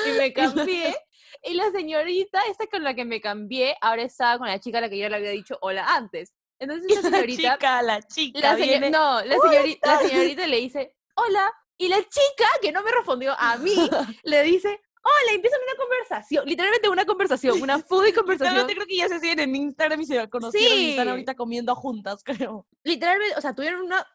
[0.07, 0.95] y me cambié.
[1.43, 4.81] Y la señorita, esta con la que me cambié, ahora estaba con la chica a
[4.81, 6.33] la que yo le había dicho hola antes.
[6.59, 8.89] Entonces la la señorita chica, la chica la señor- viene.
[8.89, 13.33] no, la, señori- la señorita le dice, hola, y la chica, que no me respondió
[13.37, 13.75] a mí,
[14.23, 18.87] le dice, hola, y empiezan una conversación, literalmente una conversación, una foodie conversación, Realmente creo
[18.87, 21.09] que ya se siguen en Instagram y se conocieron y están Sí.
[21.11, 22.65] ahorita comiendo juntas, creo.
[22.83, 24.05] literalmente, o sea, tuvieron una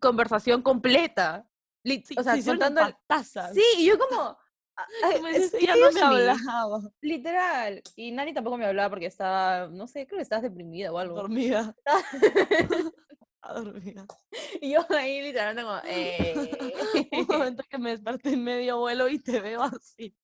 [0.00, 1.48] conversación completa,
[1.84, 3.54] Sí, o sea, el- patazas.
[3.54, 4.36] sí, y yo como,
[4.78, 9.06] "Ah, ah, excuse ella no me me", hablaba, literal, y Nani tampoco me hablaba porque
[9.06, 11.74] estaba, no sé, creo que estabas deprimida o algo, dormida.
[11.76, 12.02] Estaba
[13.64, 14.06] dormida.
[14.60, 17.08] y yo ahí literalmente como, eh...
[17.12, 20.14] Un momento que me desperté en medio vuelo y te veo así.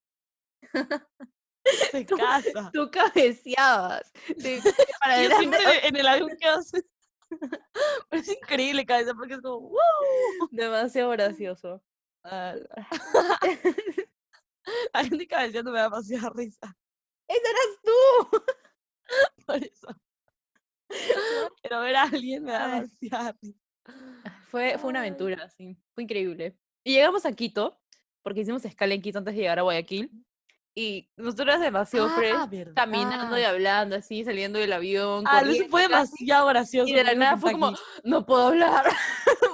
[1.91, 2.69] Se casa.
[2.71, 4.11] Tú cabeceabas.
[4.41, 4.61] te-
[4.99, 6.85] para Yo siempre en el avión que haces.
[8.09, 10.47] Pero es increíble, cabeza, porque es como, ¡wow!
[10.51, 11.81] Demasiado gracioso.
[14.93, 16.75] La gente cabeceando me da demasiada risa.
[17.27, 18.41] ¡Esa eras tú!
[19.45, 19.87] Por eso.
[21.63, 23.59] Pero ver a alguien me da demasiada risa.
[24.49, 25.77] Fue, fue una aventura, sí.
[25.93, 26.57] Fue increíble.
[26.83, 27.79] Y llegamos a Quito,
[28.23, 30.11] porque hicimos escala en Quito antes de llegar a Guayaquil.
[30.77, 35.23] Y nosotras demasiado fresh, Ah, caminando y hablando así, saliendo del avión.
[35.25, 36.89] Ah, eso fue demasiado gracioso.
[36.89, 37.73] Y de la nada fue como,
[38.03, 38.85] no puedo hablar,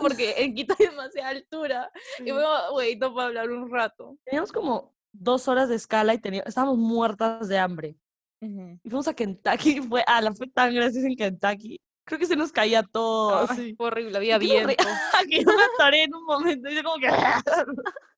[0.02, 1.92] porque en Quito hay demasiada altura.
[2.20, 2.30] Y Sí.
[2.32, 4.18] como, güey, no puedo hablar un rato.
[4.26, 7.96] Teníamos como dos horas de escala y teníamos, estábamos muertas de hambre.
[8.42, 11.80] Y fuimos a Kentucky, fue, ah, la fue tan graciosa en Kentucky.
[12.04, 13.76] Creo que se nos caía todo, Ay, así.
[13.76, 14.74] Fue horrible, había viento.
[15.30, 17.08] que yo me atoré en un momento y yo como que...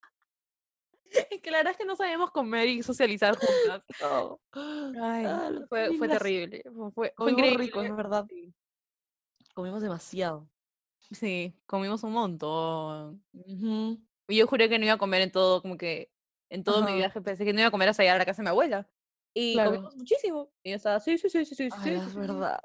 [1.29, 3.83] Es que la verdad es que no sabíamos comer y socializar juntas.
[4.01, 4.39] no.
[4.51, 6.63] Ay, Ah, fue, terrible.
[6.95, 7.65] Fue, fue, increíble.
[7.65, 8.25] rico, es verdad.
[8.27, 8.51] Sí.
[9.53, 10.49] Comimos demasiado.
[11.11, 13.23] Sí, comimos un montón.
[13.35, 16.09] Y yo juré que no iba a comer en todo, como que
[16.53, 16.95] en todo mi Ajá.
[16.97, 18.87] viaje pensé que no iba a comer hasta llegar a la casa de mi abuela.
[19.35, 19.71] Y Claro.
[19.71, 20.51] comimos muchísimo.
[20.63, 22.17] Y yo estaba, sí, sí, sí, sí, sí, Ay, sí, es sí, sí".
[22.19, 22.59] verdad.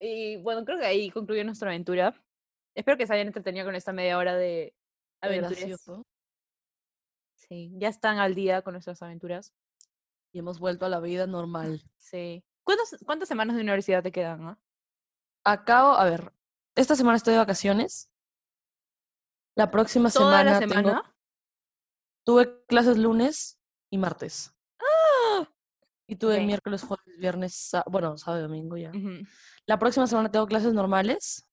[0.00, 2.14] Y bueno, creo que ahí concluyó nuestra aventura.
[2.76, 4.74] Espero que se hayan entretenido con esta media hora de
[5.20, 5.80] aventuras.
[7.34, 9.52] Sí, ya están al día con nuestras aventuras.
[10.32, 11.82] Y hemos vuelto a la vida normal.
[11.96, 12.44] Sí.
[12.64, 14.42] ¿Cuántas, cuántas semanas de universidad te quedan?
[14.46, 14.58] ah?
[15.44, 16.32] Acabo, a ver,
[16.76, 18.08] esta semana estoy de vacaciones.
[19.56, 21.11] La próxima ¿Toda la semana, tengo- semana?
[22.24, 24.54] Tuve clases lunes y martes.
[26.06, 28.92] Y tuve miércoles, jueves, viernes, bueno, sábado y domingo ya.
[29.66, 31.48] La próxima semana tengo clases normales.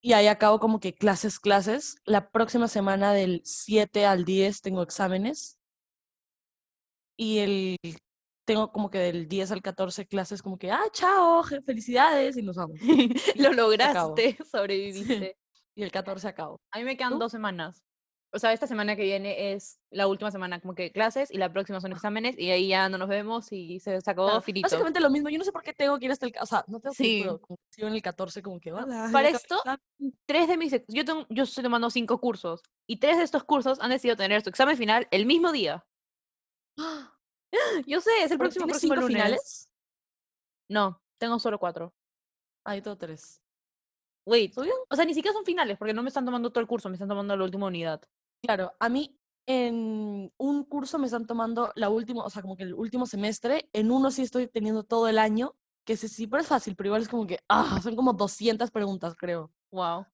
[0.00, 1.96] Y ahí acabo como que clases, clases.
[2.04, 5.58] La próxima semana del 7 al 10 tengo exámenes.
[7.16, 7.76] Y el
[8.48, 12.56] tengo como que del 10 al 14 clases como que, ah, chao, felicidades, y nos
[12.56, 12.78] vamos.
[13.36, 15.36] Lo lograste, sobreviviste.
[15.74, 16.58] Y el 14 acabo.
[16.70, 17.18] A mí me quedan ¿Tú?
[17.18, 17.84] dos semanas.
[18.30, 21.50] O sea, esta semana que viene es la última semana como que clases y la
[21.50, 24.66] próxima son exámenes y ahí ya no nos vemos y se, acabó Claro, finito.
[24.66, 25.30] Básicamente lo mismo.
[25.30, 26.34] Yo no sé por qué tengo que ir hasta el...
[26.40, 28.72] O sea, no tengo que ir, pero como que sigo en el 14 como que,
[28.72, 29.06] hola.
[29.06, 29.80] ya Para esto, examen".
[30.26, 30.72] Tres de mis...
[30.88, 34.42] Yo, tengo, yo estoy tomando cinco cursos y tres de estos cursos han decidido tener
[34.42, 35.86] su examen final el mismo día.
[37.86, 39.16] Yo sé, es el ¿Pero próximo, próximo cinco lunes.
[39.16, 39.70] finales?
[40.68, 41.94] No, tengo solo cuatro.
[42.62, 43.42] Ah, yo tengo tres.
[44.26, 46.90] Wait, o sea, ni siquiera son finales porque no me están tomando todo el curso,
[46.90, 48.02] me están tomando la última unidad.
[48.42, 52.64] Claro, a mí en un curso me están tomando la última, o sea, como que
[52.64, 56.42] el último semestre, en uno sí estoy teniendo todo el año, que ese sí, pero
[56.42, 59.52] es fácil, pero igual es como que, ah, son como 200 preguntas, creo.
[59.70, 60.06] Wow.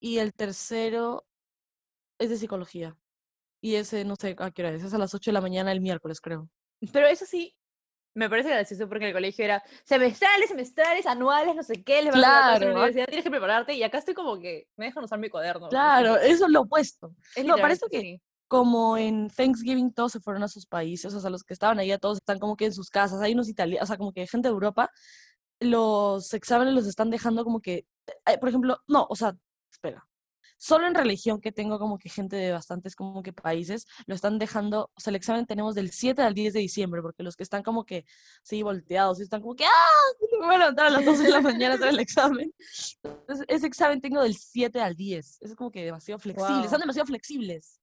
[0.00, 1.26] Y el tercero
[2.18, 2.96] Es de psicología.
[3.60, 5.72] Y ese, no sé a qué hora es, es a las 8 de la mañana
[5.72, 6.50] el miércoles, creo.
[6.92, 7.56] Pero eso sí,
[8.14, 12.12] me parece gracioso porque en el colegio era semestrales, semestrales, anuales, no sé qué, les
[12.12, 12.72] van a la Claro.
[12.72, 15.68] universidad, tienes que prepararte y acá estoy como que me dejan usar mi cuaderno.
[15.68, 17.14] Claro, eso es lo opuesto.
[17.34, 21.30] Es no, parece que como en Thanksgiving todos se fueron a sus países, o sea,
[21.30, 23.86] los que estaban allá todos están como que en sus casas, hay unos italianos, o
[23.86, 24.90] sea, como que gente de Europa,
[25.60, 27.86] los exámenes los están dejando como que,
[28.26, 29.32] eh, por ejemplo, no, o sea,
[29.72, 30.06] espera,
[30.62, 34.38] solo en religión que tengo como que gente de bastantes como que países, lo están
[34.38, 37.42] dejando, o sea, el examen tenemos del 7 al 10 de diciembre, porque los que
[37.42, 38.04] están como que,
[38.44, 39.68] sí, volteados, y están como que, ¡ah!
[40.40, 42.54] Me voy a levantar a las 12 de la mañana hacer el examen.
[43.02, 46.64] Entonces, ese examen tengo del 7 al 10, es como que demasiado flexible, Guau.
[46.64, 47.80] están demasiado flexibles.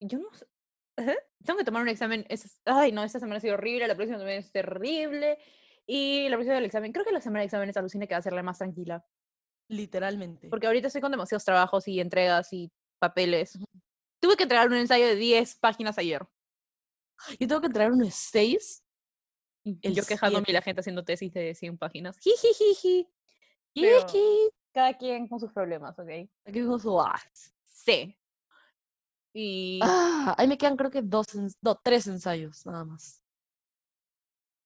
[0.00, 0.46] Yo no sé.
[0.96, 1.14] Ajá.
[1.44, 2.24] Tengo que tomar un examen.
[2.30, 5.36] esa- Ay, no, esta semana ha sido horrible, la próxima también es terrible.
[5.86, 8.18] Y la próxima del examen, creo que la semana del examen es alucina que va
[8.18, 9.04] a ser la más tranquila.
[9.68, 10.48] Literalmente.
[10.48, 13.58] Porque ahorita estoy con demasiados trabajos y entregas y papeles.
[14.20, 16.26] Tuve que entregar un ensayo de 10 páginas ayer.
[17.40, 18.82] Yo tengo que traer unos seis.
[19.64, 22.18] Y El yo quejándome y la gente haciendo tesis de 100 páginas.
[22.20, 23.08] Jijijiji.
[23.74, 24.06] Pero-.
[24.72, 26.08] Cada quien con sus problemas, ¿ok?
[26.44, 27.20] Aquí digo su ah.
[27.64, 28.16] Sí.
[29.32, 29.80] Y.
[29.82, 31.26] Ah, ahí me quedan creo que dos,
[31.62, 33.22] no, tres ensayos nada más.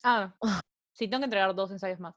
[0.03, 0.61] Ah, Ah.
[0.93, 2.15] sí, tengo que entregar dos ensayos más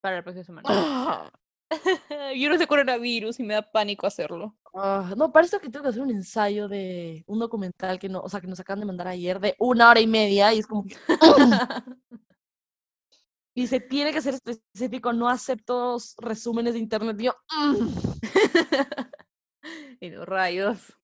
[0.00, 0.68] para la próxima semana.
[0.70, 1.30] Ah,
[2.38, 4.56] Yo no sé coronavirus y me da pánico hacerlo.
[4.74, 8.28] ah, no, parece que tengo que hacer un ensayo de un documental que no, o
[8.28, 10.84] sea, que nos acaban de mandar ayer de una hora y media y es como
[13.54, 17.16] y se tiene que ser específico, no acepto resúmenes de internet.
[17.20, 17.34] Y yo,
[20.00, 20.96] y los rayos.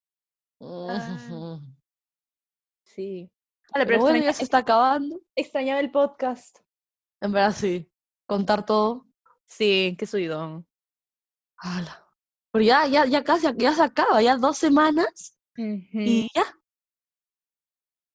[0.60, 1.60] Ujú.
[2.84, 3.30] Sí.
[3.72, 5.20] Vale, Pero pero bueno, extraña- ya se está acabando.
[5.36, 6.58] extrañaba el podcast.
[7.20, 7.90] En verdad, sí.
[8.26, 9.06] Contar todo.
[9.48, 10.66] Sí, qué subidón.
[11.56, 12.04] Ala.
[12.52, 16.44] Pero ya, ya, ya casi, ya se acaba, ya dos semanas y ya.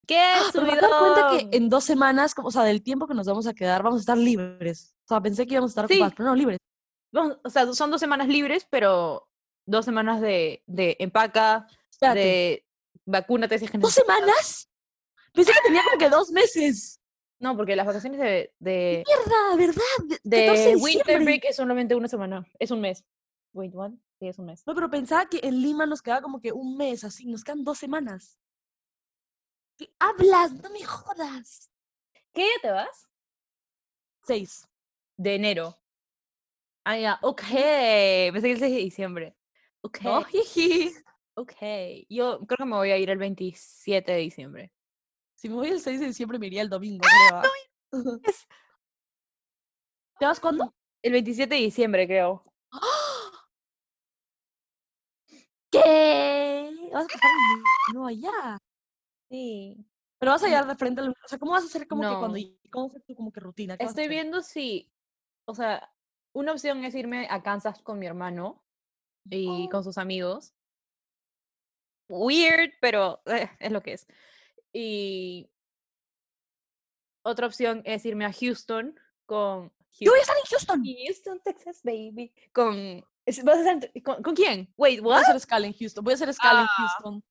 [0.06, 1.50] ¡Qué Pero me acabo de dar cuenta subidón!
[1.50, 3.98] que en dos semanas, como- o sea, del tiempo que nos vamos a quedar, vamos
[3.98, 4.94] a estar libres.
[5.04, 5.94] O sea, pensé que íbamos a estar Sí.
[5.94, 6.58] ocupados, pero no, libres.
[7.44, 9.28] O sea, son dos semanas libres, pero
[9.66, 12.66] dos semanas de, de empaca, Espérate, de
[13.06, 14.68] vacúnate si ¿dos semanas?
[15.32, 17.00] Pensé que tenía como que dos meses.
[17.38, 20.20] No, porque las vacaciones de, de, Mierda, ¿verdad?
[20.22, 21.24] De, 14 de Winter.
[21.24, 22.46] Break es solamente una semana.
[22.58, 23.04] Es un mes.
[23.52, 23.92] Wait, what?
[24.18, 24.62] Sí, es un mes.
[24.66, 27.64] No, pero pensaba que en Lima nos quedaba como que un mes, así, nos quedan
[27.64, 28.38] dos semanas.
[29.76, 30.52] ¿Qué hablas?
[30.62, 31.70] No me jodas.
[32.32, 33.08] ¿Qué día te vas?
[34.22, 34.68] Seis.
[35.16, 35.78] De enero.
[36.84, 37.40] Ah, ya, ok.
[37.40, 39.36] Pensé que el 6 de diciembre.
[39.80, 40.22] Ok, ¿No?
[40.24, 40.92] Jiji.
[41.34, 41.54] ok.
[42.08, 44.72] Yo creo que me voy a ir el 27 de diciembre.
[45.44, 47.42] Si me voy el 6 de diciembre, me iría el domingo, creo.
[47.42, 47.42] ¿ah?
[50.18, 50.74] ¿Te vas cuándo?
[51.02, 52.42] El 27 de diciembre, creo.
[55.70, 56.88] ¿Qué?
[56.90, 57.30] Vas a pasar
[57.92, 58.56] no allá.
[59.28, 59.86] Sí.
[60.18, 61.10] Pero vas a llegar de frente al...
[61.10, 62.38] O sea, ¿cómo vas a hacer como que cuando...
[62.70, 63.76] ¿Cómo fue tu como que rutina?
[63.76, 64.90] ¿Qué vas a Estoy viendo si,
[65.44, 65.92] o sea,
[66.32, 68.64] una opción es irme a Kansas con mi hermano
[69.28, 69.68] y Oh.
[69.70, 70.54] con sus amigos.
[72.08, 74.06] Weird, pero eh, es lo que es.
[74.76, 75.48] Y
[77.22, 80.84] otra opción es irme a Houston con Yo voy a estar en Houston.
[81.06, 82.32] Houston, Texas, baby.
[82.52, 83.00] Con,
[83.44, 84.68] ¿vas a estar- con, ¿con quién?
[84.76, 86.02] Wait, Voy a hacer escala en Houston.
[86.04, 86.74] Voy a hacer escala en Ah.
[86.76, 87.24] Houston.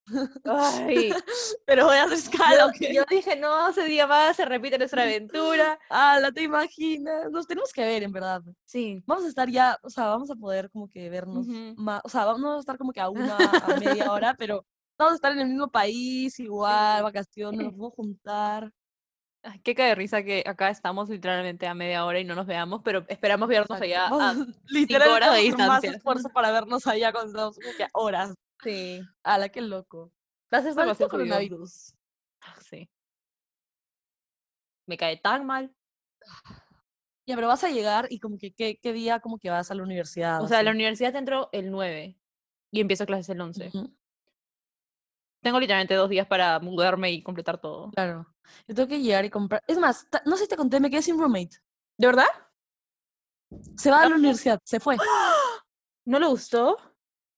[0.45, 1.13] Ay,
[1.67, 2.17] Pero voy a hacer
[2.63, 5.77] escala, yo, yo dije, no, ese día más se repite nuestra aventura.
[5.89, 7.29] Ala, te imaginas.
[7.29, 8.41] Nos tenemos que ver, en verdad.
[8.65, 9.03] Sí.
[9.05, 12.01] Vamos a estar ya, o sea, vamos a poder como que vernos más.
[12.05, 14.65] O sea, vamos a estar como que a una, a media hora, pero
[14.97, 18.71] vamos a estar en el mismo país, igual, vacaciones, nos podemos juntar.
[19.45, 22.45] Ay, qué cae de risa que acá estamos literalmente a media hora y no nos
[22.45, 23.83] veamos, pero esperamos vernos Exacto.
[23.83, 24.09] allá.
[24.09, 25.97] Vamos- a- literal, horas de vamos a hacer más distancia.
[25.97, 28.33] esfuerzo para vernos allá cuando estamos como que a horas.
[28.63, 29.01] sí.
[29.23, 30.11] Ala, qué loco.
[30.51, 31.09] A Maldito demasiado subido.
[31.09, 31.93] coronavirus.
[32.41, 32.89] Ah, Sí.
[34.87, 35.73] Me cae tan mal.
[37.25, 39.75] Ya, pero vas a llegar y como que, ¿qué, qué día como que vas a
[39.75, 40.41] la universidad?
[40.43, 40.75] O sea, a la así?
[40.75, 42.19] universidad entro el 9
[42.69, 43.67] y empiezo clases el 11.
[43.69, 43.95] Ujú,
[45.43, 47.91] Tengo literalmente dos días para mudarme y completar todo.
[47.91, 48.25] Claro.
[48.67, 49.61] Yo tengo que llegar y comprar.
[49.67, 51.57] Es más, no sé si te conté, me quedé sin roommate.
[51.97, 52.27] ¿De verdad?
[53.75, 54.15] Se va a la No.
[54.15, 54.97] universidad, se fue.
[56.05, 56.77] ¿No le gustó?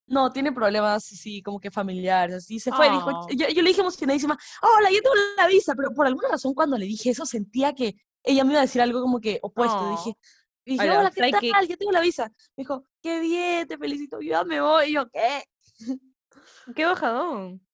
[0.08, 3.28] No, tiene problemas así como que familiares, así se fue, dijo, Oh.
[3.32, 6.78] yo, yo le dije emocionadísima, hola, yo tengo la visa, pero por alguna razón cuando
[6.78, 9.90] le dije eso sentía que ella me iba a decir algo como que opuesto, Oh.
[9.90, 10.16] dije,
[10.64, 11.52] dije, Hola, hola, ¿qué psychic.
[11.54, 11.68] tal?
[11.68, 12.28] Yo tengo la visa.
[12.56, 15.44] Me dijo, qué bien, te felicito, yo ya me voy, y yo, ¿qué?
[16.76, 17.65] Qué bajadón.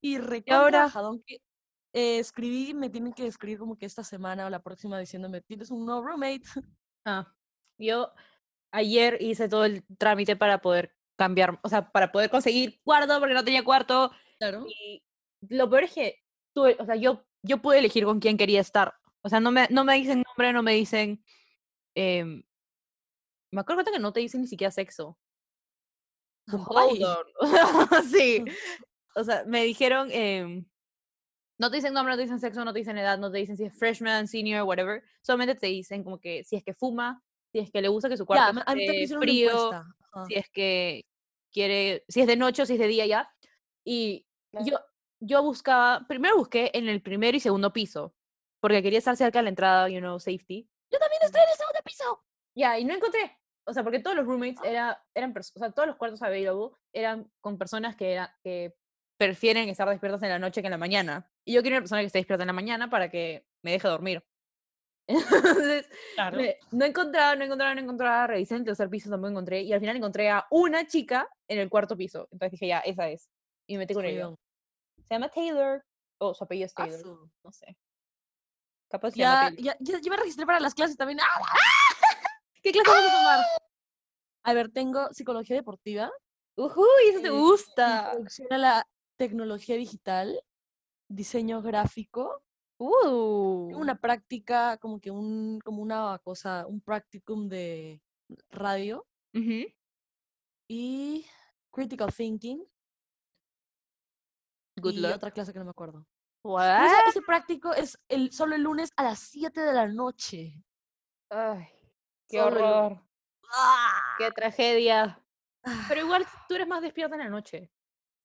[0.00, 0.90] Y recontra
[1.26, 1.40] que
[1.92, 5.70] eh, escribí, me tienen que escribir como que esta semana o la próxima diciéndome, tienes
[5.70, 6.42] un nuevo roommate.
[7.06, 7.32] Ah,
[7.78, 8.12] yo
[8.72, 13.34] ayer hice todo el trámite para poder cambiar, o sea, para poder conseguir cuarto porque
[13.34, 14.10] no tenía cuarto.
[14.38, 14.66] Claro.
[14.68, 15.02] Y
[15.48, 16.22] lo peor es que
[16.54, 18.94] tuve, o sea, yo, yo pude elegir con quién quería estar.
[19.22, 21.24] O sea, no me, no me dicen nombre, no me dicen.
[21.94, 22.42] em,
[23.50, 25.18] me acuerdo que no te dicen ni siquiera sexo.
[26.52, 27.26] Hold on.
[28.10, 28.44] sí.
[29.18, 30.08] O sea, me dijeron.
[30.12, 30.64] em,
[31.58, 33.56] no te dicen nombre, no te dicen sexo, no te dicen edad, no te dicen
[33.56, 35.02] si es freshman, senior, whatever.
[35.22, 38.16] Solamente te dicen como que si es que fuma, si es que le gusta que
[38.16, 39.70] su cuarto también esté frío,
[40.28, 41.06] si es que
[41.52, 43.28] quiere, si es de noche o si es de día ya.
[43.84, 44.24] Y
[44.64, 44.78] yo,
[45.18, 48.14] yo buscaba, primero busqué en el primer y segundo piso,
[48.60, 50.68] porque quería estar cerca de la entrada, you know, safety.
[50.92, 52.24] Yo también estoy en el segundo piso.
[52.54, 53.36] Ya, y no encontré.
[53.64, 57.30] O sea, porque todos los roommates era, eran, o sea, todos los cuartos available eran
[57.40, 58.74] con personas que, era, que
[59.18, 61.30] prefieren estar despiertas en la noche que en la mañana.
[61.44, 63.88] Y yo quiero una persona que esté despierta en la mañana para que me deje
[63.88, 64.24] dormir.
[65.08, 66.36] Entonces, Claro.
[66.36, 68.26] me- no encontraba, no encontraba, no encontraba.
[68.28, 69.62] Revisé en el tercer piso, tampoco encontré.
[69.62, 72.28] Y al final encontré a una chica en el cuarto piso.
[72.30, 73.28] Entonces dije, ya, esa es.
[73.66, 74.30] Y me metí con ella.
[75.06, 75.82] Se llama Taylor.
[76.20, 76.98] O su apellido es Taylor.
[76.98, 77.30] Asu.
[77.44, 77.76] No sé.
[78.90, 79.64] Capaz se llama Ya, Taylor.
[79.64, 81.18] ya, ya, ya me registré para las clases también.
[81.22, 81.54] ¡Ah!
[82.62, 83.40] ¿Qué clase vas a tomar?
[84.44, 86.10] A ver, tengo psicología deportiva,
[86.56, 88.04] Ujú, eso te Eh, gusta.
[88.08, 88.86] introducción a la
[89.18, 90.40] tecnología digital,
[91.08, 92.42] diseño gráfico,
[92.80, 93.76] Uh.
[93.76, 98.00] una práctica, como que un, como una cosa, un practicum de
[98.50, 99.04] radio
[100.68, 101.26] y
[101.72, 102.64] critical thinking
[104.80, 105.16] Good y luck.
[105.16, 106.06] otra clase que no me acuerdo.
[106.44, 110.64] Ese, ese práctico es el, solo el lunes a las 7 de la noche.
[111.30, 111.66] Ay,
[112.28, 112.74] qué Solo el lunes.
[112.92, 113.02] horror.
[113.56, 114.14] ¡Ah!
[114.18, 115.20] Qué tragedia.
[115.64, 117.72] Ah, Pero igual tú eres más despierta en la noche.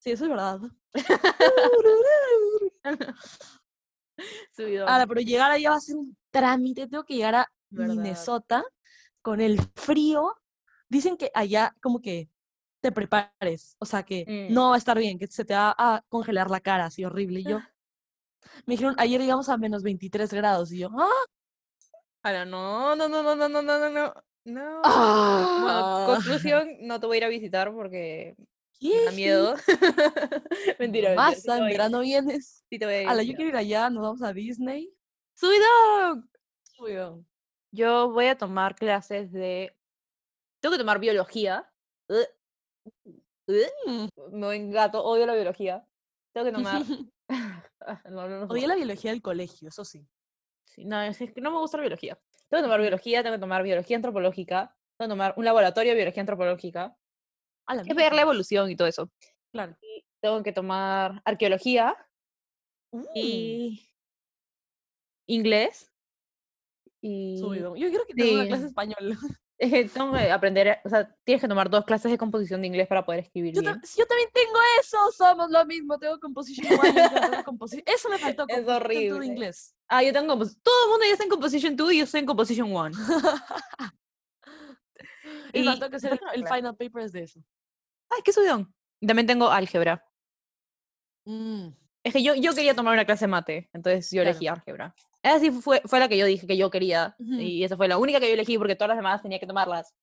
[0.04, 0.60] Sí, eso es verdad.
[4.56, 4.90] Subidón.
[4.90, 6.88] Ahora, pero llegar allá va a ser un trámite.
[6.88, 7.94] Tengo que llegar a ¿Verdad?
[7.96, 8.64] Minnesota
[9.22, 10.36] con el frío.
[10.90, 12.30] Dicen que allá como que
[12.82, 13.78] te prepares.
[13.80, 14.54] O sea, que Mm.
[14.54, 17.40] no va a estar bien, que se te va a congelar la cara así horrible.
[17.40, 17.60] Y yo,
[18.66, 20.70] me dijeron, ayer llegamos a menos 23 grados.
[20.74, 21.08] Y yo, ¡ah!
[22.24, 24.14] Ahora, no, no, no, no, no, no, no, no, no.
[24.44, 26.04] Bueno, ¡Ah!
[26.08, 28.36] conclusión, no te voy a ir a visitar porque
[28.90, 29.56] me da miedo.
[30.80, 32.64] mentira, te en verano vienes.
[32.70, 34.94] sí te voy a ir a Ala, yo quiero ir allá, nos vamos a Disney.
[35.36, 36.30] ¡Subidón!
[36.80, 37.26] Obvio.
[37.72, 39.76] Yo voy a tomar clases de.
[40.62, 41.70] Tengo que tomar biología.
[43.48, 44.08] Mm.
[44.32, 45.86] Me voy en gato, odio la biología.
[46.34, 46.82] Tengo que tomar.
[48.10, 48.70] No, no, no, Odié no.
[48.70, 50.08] la biología del colegio, eso sí.
[50.64, 52.18] Sí, no, es que no me gusta la biología.
[52.48, 55.98] Tengo que tomar biología, tengo que tomar biología antropológica, tengo que tomar un laboratorio de
[55.98, 56.96] biología antropológica,
[57.68, 59.10] A la es ver la evolución y todo eso.
[59.52, 59.76] Claro.
[59.82, 61.96] Y tengo que tomar arqueología
[62.92, 63.90] Uh, y
[65.28, 65.92] inglés.
[67.02, 67.76] Y subido.
[67.76, 68.72] Yo quiero que tenga una clase de Sí.
[68.72, 69.18] español.
[69.58, 72.68] es que tengo que aprender, o sea, tienes que tomar dos clases de composición de
[72.68, 73.82] inglés para poder escribir Yo, bien.
[73.98, 75.98] yo también tengo eso, somos lo mismo.
[75.98, 78.46] Tengo composition one, tengo Eso me faltó.
[78.48, 79.20] Es horrible.
[79.22, 79.76] de inglés.
[79.88, 82.20] Ah, yo tengo compos- Todo el mundo ya está en composition 2 y yo estoy
[82.20, 82.92] en composition 1.
[85.54, 87.40] Y Y faltó que una el final paper es de eso.
[88.10, 88.74] Ay, qué subidón.
[89.06, 90.06] También tengo álgebra.
[91.26, 91.68] Mm,
[92.04, 94.30] Es que yo, yo quería tomar una clase de mate, entonces yo Claro.
[94.32, 94.94] elegí álgebra.
[95.22, 97.16] Esa sí fue, fue la que yo dije que yo quería.
[97.18, 97.34] Ujú.
[97.36, 99.94] Y esa fue la única que yo elegí porque todas las demás tenía que tomarlas.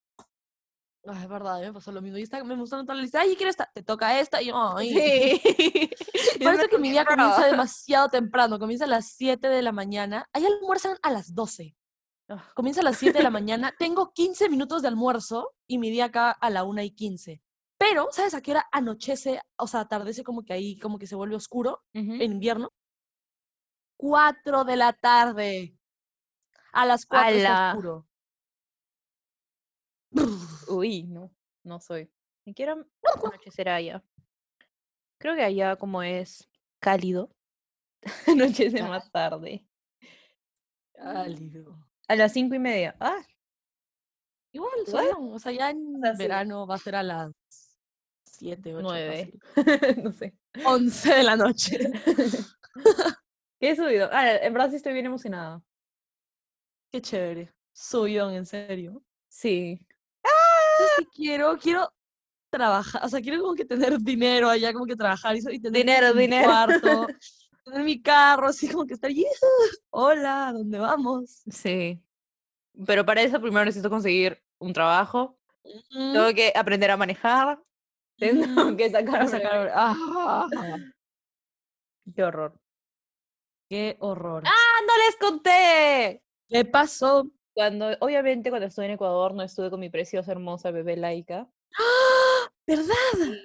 [1.07, 2.17] Ay, es verdad, me pasó lo mismo.
[2.19, 3.21] Y esta, me mostraron toda la lista.
[3.21, 3.71] Ay, yo quiero esta.
[3.75, 4.41] Te toca esta.
[4.41, 4.91] Y yo, ay.
[6.41, 6.45] Sí.
[6.45, 8.59] Parece que mi día comienza demasiado temprano.
[8.59, 10.27] Comienza a las 7 de la mañana.
[10.33, 11.75] Ahí almuerzan a las 12.
[12.31, 13.75] Ah, Comienza a las 7 de la mañana.
[13.79, 17.43] Tengo 15 minutos de almuerzo y mi día acaba a la 1 y 15.
[17.77, 19.41] Pero, ¿sabes a qué hora anochece?
[19.57, 22.73] O sea, atardece como que ahí, como que se vuelve oscuro en invierno.
[23.97, 25.77] 4 de la tarde.
[26.73, 27.71] A las 4 está ¡Hala!
[27.71, 28.07] oscuro.
[30.69, 31.31] Uy, no,
[31.65, 32.13] no soy.
[32.45, 32.87] Ni quiero
[33.25, 34.05] anochecer allá.
[35.19, 36.49] Creo que allá como es
[36.81, 37.35] cálido,
[38.27, 39.67] anochece más tarde.
[40.93, 41.90] Cálido.
[42.11, 42.97] A las cinco y media.
[42.99, 43.23] Ah,
[44.53, 46.19] Igual, sueño, o sea, ya en sea, sí.
[46.25, 47.31] verano va a ser a las
[48.25, 49.33] 7, 8, nueve.
[50.03, 50.35] no sé.
[50.65, 51.79] 11 de la noche.
[53.61, 54.09] ¿Qué he subido?
[54.11, 55.63] Ah, en verdad sí estoy bien emocionada.
[56.91, 57.53] Qué chévere.
[57.73, 59.01] Subidón, en serio.
[59.29, 59.79] Sí.
[60.25, 61.57] ¿Sabes qué quiero?
[61.59, 61.95] Quiero
[62.51, 66.13] trabajar, o sea, quiero como que tener dinero allá, como que trabajar y, tener Dinero,
[66.13, 66.45] dinero.
[66.49, 67.07] cuarto,
[67.65, 69.29] tener mi carro, así como que estar, "Yeah,
[69.91, 71.43] hola, ¿a dónde vamos?
[71.51, 72.01] Sí.
[72.87, 75.39] Pero para eso primero necesito conseguir un trabajo.
[75.65, 77.63] Ujú, Tengo que aprender a manejar.
[78.73, 79.29] Tengo que sacar.
[79.29, 80.47] Sacar- ah,
[82.15, 82.59] Qué horror.
[83.69, 84.43] qué horror.
[84.47, 86.23] ¡Ah, no les conté!
[86.49, 87.31] ¿Qué pasó?
[87.55, 91.49] Cuando, obviamente, cuando estuve en Ecuador no estuve con mi preciosa, hermosa bebé laica.
[92.67, 92.95] ¿Verdad?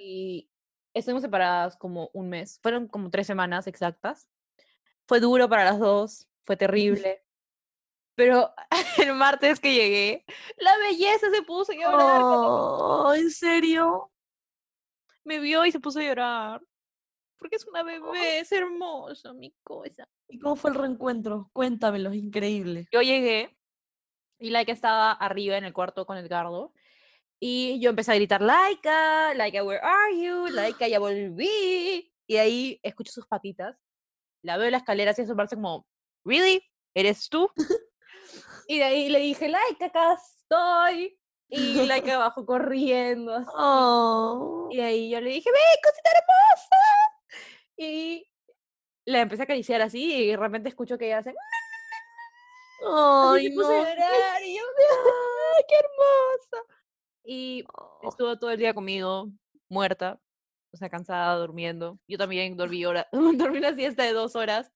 [0.02, 0.50] Y
[0.96, 2.60] estuvimos separadas como un mes.
[2.64, 4.28] Fueron como tres semanas exactas.
[5.08, 7.24] Fue duro para las dos, fue terrible.
[8.16, 8.54] Pero
[8.98, 10.26] el martes que llegué,
[10.58, 12.22] la belleza se puso a llorar.
[12.24, 14.12] Oh, ¿en serio?
[15.24, 16.62] Me vio y se puso a llorar.
[17.38, 20.08] Porque es una bebé, es hermosa, mi cosa.
[20.30, 21.50] ¿Y cómo fue el reencuentro?
[21.52, 22.88] Cuéntamelo, es increíble.
[22.92, 23.56] Yo llegué
[24.40, 26.74] y Laika estaba arriba en el cuarto con Edgardo.
[27.48, 30.48] Y yo empecé a gritar, Laika, Laika, where are you?
[30.50, 32.12] Laika, ya volví.
[32.26, 33.78] Y ahí escucho sus patitas.
[34.42, 35.86] La veo en la escalera así asomarse como,
[36.24, 36.64] ¿really?
[36.96, 37.48] ¿Eres tú?
[38.68, 41.20] y de ahí le dije, Laika, acá estoy.
[41.48, 43.36] Y Laika bajó corriendo.
[43.36, 43.48] así.
[43.54, 44.68] Oh.
[44.72, 46.76] Y ahí yo le dije, ¡ve, cosita hermosa!
[47.78, 48.28] Y
[49.06, 51.36] la empecé a acariciar así y de repente escucho que ella hace,
[52.92, 53.84] Ay, se puso a no.
[53.84, 54.64] llorar y yo,
[55.58, 56.85] ¡ay, qué hermosa!
[57.26, 58.00] Y Oh.
[58.08, 59.30] estuvo todo el día conmigo,
[59.70, 60.20] muerta,
[60.72, 62.00] o sea, cansada, durmiendo.
[62.08, 64.72] Yo también dormí, hora, dormí una siesta de dos horas.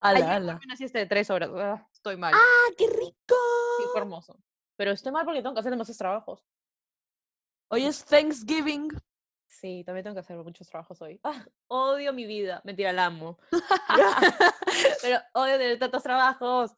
[0.00, 0.52] Ala, Ayer ala.
[0.52, 1.50] dormí una siesta de tres horas.
[1.54, 2.34] ah, estoy mal.
[2.34, 3.36] ¡Ah, qué rico!
[3.78, 4.38] Sí, fue hermoso.
[4.76, 6.44] Pero estoy mal porque tengo que hacer demasiados trabajos.
[7.70, 8.88] Hoy es Thanksgiving.
[9.46, 11.18] Sí, también tengo que hacer muchos trabajos hoy.
[11.22, 12.60] Ah, odio mi vida.
[12.64, 13.38] Mentira, la amo.
[15.02, 16.72] Pero odio tener tantos trabajos.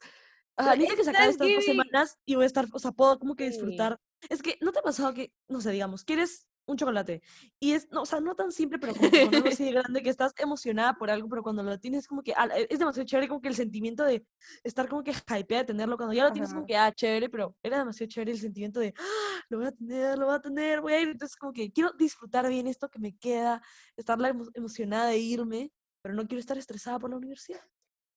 [0.58, 3.34] Necesito que es sacar estas dos semanas y voy a estar, o sea, puedo como
[3.34, 3.98] que disfrutar.
[4.28, 7.22] Es que, ¿no te ha pasado que, no sé, digamos, quieres un chocolate
[7.60, 10.10] y es, no, o sea, no tan simple, pero como que así de grande que
[10.10, 13.28] estás emocionada por algo, pero cuando lo tienes como que, ah, e- es demasiado chévere
[13.28, 14.26] como que el sentimiento de
[14.64, 16.66] estar como que hypeada de tenerlo, cuando ya lo tienes como Ajá.
[16.66, 20.18] que, ah, chévere, pero era demasiado chévere el sentimiento de, "Ah, lo voy a tener,
[20.18, 22.98] lo voy a tener, voy a ir, entonces como que quiero disfrutar bien esto que
[22.98, 23.62] me queda,
[23.96, 27.60] estar emo- emocionada de irme, pero no quiero estar estresada por la universidad.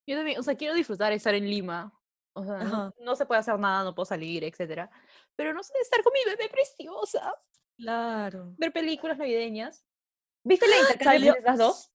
[0.07, 1.93] Yo también, o sea, quiero disfrutar estar en Lima.
[2.33, 4.89] O sea, no, no se puede hacer nada, no puedo salir, etcétera.
[5.35, 7.33] Pero no sé, estar con mi bebé preciosa.
[7.77, 8.53] Claro.
[8.57, 9.85] Ver películas navideñas.
[10.43, 11.91] ¿Viste la intercambio de princesas 2?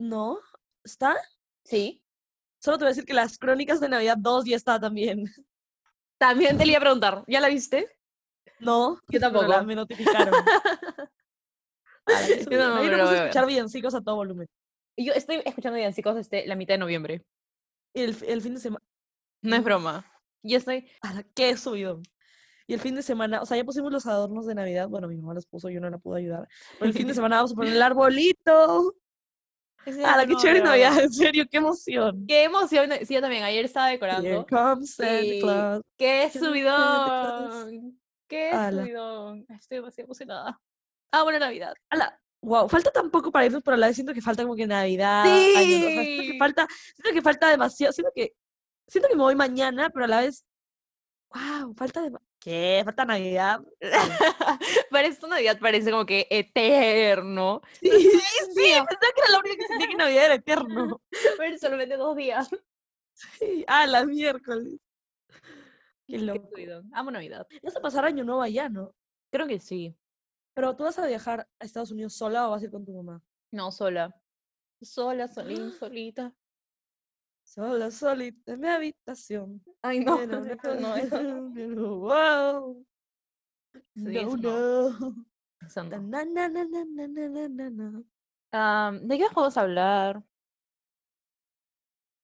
[0.00, 0.38] ¿No?
[0.84, 1.16] ¿Está?
[1.64, 2.02] Sí.
[2.58, 5.24] Solo te voy a decir que las crónicas de Navidad 2 ya está también.
[6.18, 7.90] También te le iba a preguntar, ¿ya la viste?
[8.58, 9.64] No, Yo tampoco.
[9.64, 10.34] me notificaron.
[12.06, 14.46] Yo me puse voy a escuchar villancicos a todo volumen.
[14.98, 17.24] Yo estoy escuchando villancicos este, la mitad de noviembre.
[17.94, 18.84] El, el fin de semana.
[19.42, 20.04] No es broma.
[20.42, 20.88] Yo estoy.
[21.02, 22.02] ala, ¡Qué subidón!
[22.66, 24.88] Y el fin de semana, o sea, ya pusimos los adornos de Navidad.
[24.88, 26.46] Bueno, mi mamá los puso, yo no la pude ayudar.
[26.78, 28.94] Pero el fin de semana vamos a poner el arbolito.
[30.04, 30.92] ¡Hala, qué chévere es Navidad!
[31.04, 32.24] En serio, qué emoción.
[32.28, 32.90] Qué emoción.
[33.04, 33.42] Sí, yo también.
[33.44, 34.46] Ayer estaba Here decorando.
[34.46, 35.82] comes Santa y Claus.
[35.96, 38.00] ¡Qué subidón!
[38.28, 38.82] ¡Qué Ala.
[38.82, 39.46] subidón!
[39.48, 40.60] Estoy demasiado emocionada.
[41.12, 41.74] Ah, buena Navidad.
[41.88, 45.24] Ala, wow, falta tan poco para irnos, la vez siento que falta como que Navidad,
[45.24, 46.38] Año Nuevo, o sea, siento que Sí.
[46.38, 48.32] falta, siento que falta demasiado, siento que,
[48.90, 50.44] siento que me voy mañana, pero a la vez,
[51.32, 52.82] wow, falta de, ¿qué?
[52.84, 53.60] Falta Navidad.
[54.90, 57.62] Para esta Navidad parece como que eterno.
[57.80, 58.84] Sí, sí, día.
[58.84, 61.00] pensaba que era la única que sentía que Navidad era eterno.
[61.38, 62.48] Pero solamente dos días.
[63.38, 64.80] Sí, ah, la miércoles.
[66.06, 66.48] Qué loco.
[66.92, 67.46] Amo Navidad.
[67.62, 68.94] Vas a pasar Año Nuevo allá, ¿no?
[69.30, 69.94] Creo que sí.
[70.54, 72.92] Pero tú vas a viajar a Estados Unidos sola o vas a ir con tu
[72.92, 73.22] mamá?
[73.52, 74.12] No, sola.
[74.82, 76.34] Sola, solín, solita
[77.60, 79.62] sola, solita en mi habitación.
[79.82, 80.40] Ay, no, no,
[80.80, 81.98] no, eso no.
[81.98, 82.86] Wow.
[83.94, 84.84] No, no.
[89.06, 90.22] ¿De qué juegos hablar?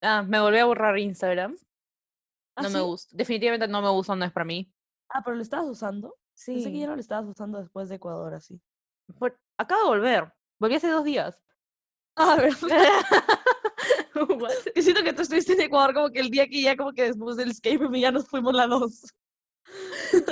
[0.02, 1.56] Ah, me volví a borrar Instagram.
[2.56, 3.14] Ah, no me gusta.
[3.16, 4.72] Definitivamente no me gusta, no es para mí.
[5.10, 6.16] Ah, pero lo estabas usando.
[6.34, 6.54] Sí.
[6.54, 8.60] Pensé que ya no lo estabas usando después de Ecuador, así.
[9.58, 10.32] Acabo de volver.
[10.58, 11.38] Volví hace dos días.
[12.16, 13.04] Ah, verdad.
[14.40, 14.72] What?
[14.74, 17.04] Que siento que tú estuviste en Ecuador como que el día que ya como que
[17.04, 19.14] después del escape room ya nos fuimos las dos.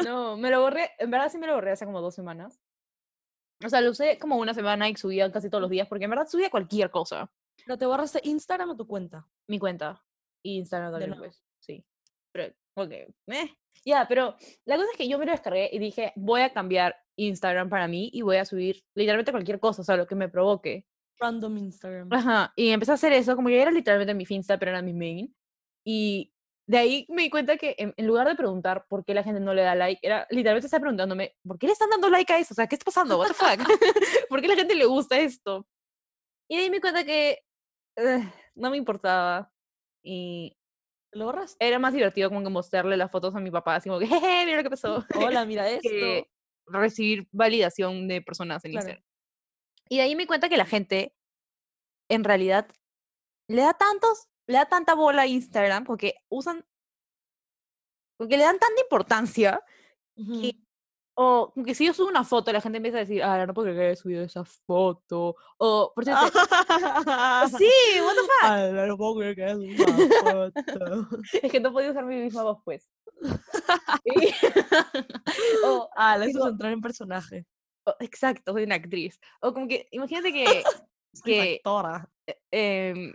[0.05, 0.91] No, me lo borré.
[0.99, 2.61] En verdad sí me lo borré hace como dos semanas.
[3.65, 6.11] O sea, lo usé como una semana y subía casi todos los días porque en
[6.11, 7.31] verdad subía cualquier cosa.
[7.65, 9.27] ¿Pero te borraste Instagram o tu cuenta?
[9.49, 10.05] Mi cuenta.
[10.43, 11.43] Y Instagram también, pues.
[11.61, 11.85] Sí.
[12.33, 12.91] Pero, ok.
[12.91, 16.53] eh, Ya, pero la cosa es que yo me lo descargué y dije, voy a
[16.53, 20.15] cambiar Instagram para mí y voy a subir literalmente cualquier cosa, o sea, lo que
[20.15, 20.87] me provoque.
[21.19, 22.13] Random Instagram.
[22.13, 22.53] Ajá.
[22.57, 25.35] Y empecé a hacer eso, como que era literalmente mi Finsta, pero era mi main.
[25.87, 26.33] Y
[26.69, 29.41] de ahí me di cuenta que en, en lugar de preguntar por qué la gente
[29.41, 32.39] no le da like, era literalmente estar preguntándome, ¿por qué le están dando like a
[32.39, 32.55] eso?
[32.55, 33.19] O sea, ¿qué está pasando?
[33.19, 33.59] What the fuck?
[34.29, 35.67] ¿Por qué la gente le gusta esto?
[36.49, 37.39] Y de ahí me di cuenta que
[37.97, 39.51] eh, no me importaba.
[40.03, 40.57] Y
[41.13, 41.65] ¿Te lo borraste?
[41.67, 44.45] era más divertido como que mostrarle las fotos a mi papá, así como que, jeje,
[44.47, 45.05] mira lo que pasó.
[45.15, 45.89] Hola, mira esto.
[45.89, 46.27] que
[46.67, 48.87] recibir validación de personas en Claro.
[48.89, 49.05] Instagram.
[49.89, 51.15] Y de ahí me cuenta que la gente,
[52.09, 52.69] en realidad,
[53.49, 56.65] le da tantos, le da tanta bola a Instagram porque usan,
[58.19, 59.61] porque le dan tanta importancia
[60.17, 60.41] Ujú.
[60.41, 60.57] que
[61.17, 63.67] O que si yo subo una foto, la gente empieza a decir, ah, no puedo
[63.67, 65.37] creer que haya subido esa foto.
[65.59, 67.71] O, por cierto, sí,
[68.01, 68.43] what the fuck.
[68.43, 71.09] Ay, no puedo creer que haya subido una foto.
[71.43, 72.91] Es que no podía usar mi misma voz, pues.
[74.05, 74.35] Y-
[75.65, 77.47] o, Ah, es Tipo- entrar en personaje.
[77.87, 79.19] O- exacto, soy una actriz.
[79.41, 80.45] O como que, imagínate que,
[81.25, 82.09] que actora.
[82.51, 83.13] em,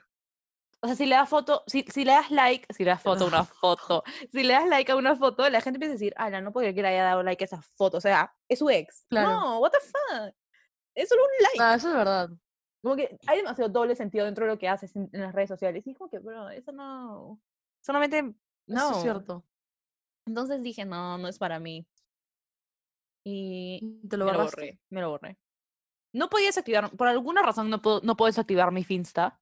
[0.82, 3.26] o sea, si le das foto, si, si le das like, si le das foto
[3.26, 6.14] a una foto, si le das like a una foto, la gente empieza a decir,
[6.18, 8.60] ah, no puedo creer que le haya dado like a esa foto, o sea, es
[8.60, 9.06] su ex.
[9.10, 9.30] Claro.
[9.30, 10.34] No, what the fuck.
[10.96, 11.58] Es solo un like.
[11.60, 12.30] Ah, eso es verdad.
[12.82, 15.50] Como que hay demasiado doble sentido dentro de lo que haces en, en las redes
[15.50, 15.86] sociales.
[15.86, 17.42] Y es como que, bro, eso no.
[17.82, 18.24] Solamente.
[18.68, 18.90] No.
[18.90, 19.46] Eso es cierto.
[20.26, 21.86] Entonces dije, no, no es para mí.
[23.32, 24.80] Y Te lo me lo borré.
[24.90, 25.38] Me lo borré.
[26.14, 29.40] No podía desactivar, por alguna razón no puedo, no puedo desactivar mi Finsta.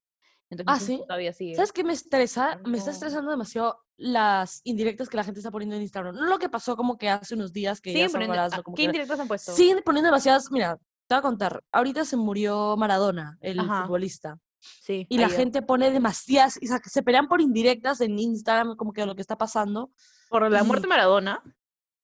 [0.49, 0.97] Entonces Ah, ¿sí?
[1.05, 1.55] todavía sigue.
[1.55, 2.59] ¿Sabes qué me estresa?
[2.65, 2.95] Me está No.
[2.95, 6.15] estresando demasiado las indirectas que la gente está poniendo en Instagram.
[6.15, 8.41] No lo que pasó como que hace unos días que ya Siguen poniendo.
[8.41, 9.51] ah, como ¿Qué que- indirectos han puesto?
[9.53, 10.51] Siguen poniendo demasiadas.
[10.51, 10.77] Mira,
[11.07, 11.63] te voy a contar.
[11.71, 13.83] Ahorita se murió Maradona, el Ajá.
[13.83, 14.38] futbolista.
[14.59, 15.05] Sí.
[15.09, 16.57] Y la gente pone demasiadas.
[16.61, 19.91] O sea, que se pelean por indirectas en Instagram, como que lo que está pasando.
[20.29, 21.41] Por la y- muerte de Maradona.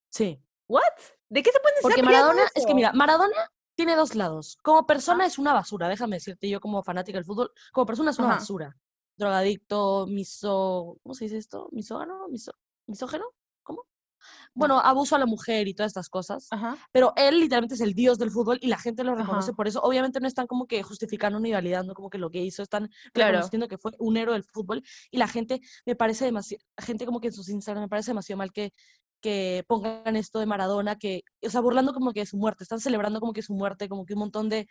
[0.09, 0.39] Sí.
[0.67, 0.81] ¿What?
[1.33, 2.75] ¿De qué se pueden estar Porque Maradona, es que eso?
[2.75, 4.55] mira, Maradona tiene dos lados.
[4.61, 8.19] Como persona es una basura, déjame decirte, yo como fanática del fútbol, como persona es
[8.19, 8.37] una Ajá.
[8.37, 8.77] basura.
[9.17, 11.69] Drogadicto, miso, ¿cómo se dice esto?
[11.71, 12.27] ¿Misógano?
[12.29, 12.51] Miso,
[12.85, 13.25] ¿Misógeno?
[13.63, 13.87] ¿Cómo?
[14.53, 16.47] Bueno, abuso a la mujer y todas estas cosas.
[16.51, 16.77] Ajá.
[16.91, 19.55] Pero él literalmente es el dios del fútbol y la gente lo reconoce Ajá.
[19.55, 19.81] por eso.
[19.81, 23.31] Obviamente no están como que justificando ni validando como que lo que hizo, están Claro.
[23.31, 27.19] reconociendo que fue un héroe del fútbol y la gente me parece demasiado, gente como
[27.19, 28.71] que en sus Instagram me parece demasiado mal que,
[29.23, 32.81] que pongan esto de Maradona, que, o sea, burlando como que de su muerte, están
[32.81, 34.67] celebrando como que su muerte, como que un montón de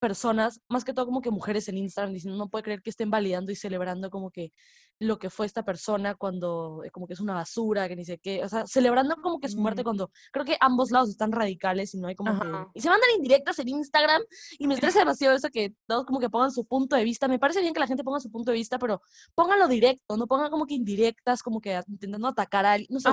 [0.00, 3.10] personas, más que todo como que mujeres en Instagram diciendo, no puede creer que estén
[3.10, 4.52] validando y celebrando como que
[4.98, 8.18] lo que fue esta persona cuando eh, como que es una basura, que ni sé
[8.18, 9.84] qué, o sea, celebrando como que su muerte Mm.
[9.84, 12.48] cuando creo que ambos lados están radicales y no hay como que...
[12.74, 14.22] Y se mandan indirectas en Instagram
[14.58, 17.28] y me estresa demasiado eso que todos como que pongan su punto de vista.
[17.28, 19.00] Me parece bien que la gente ponga su punto de vista, pero
[19.34, 22.88] pónganlo directo, no pongan como que indirectas, como que intentando atacar a alguien.
[22.90, 23.08] No sé.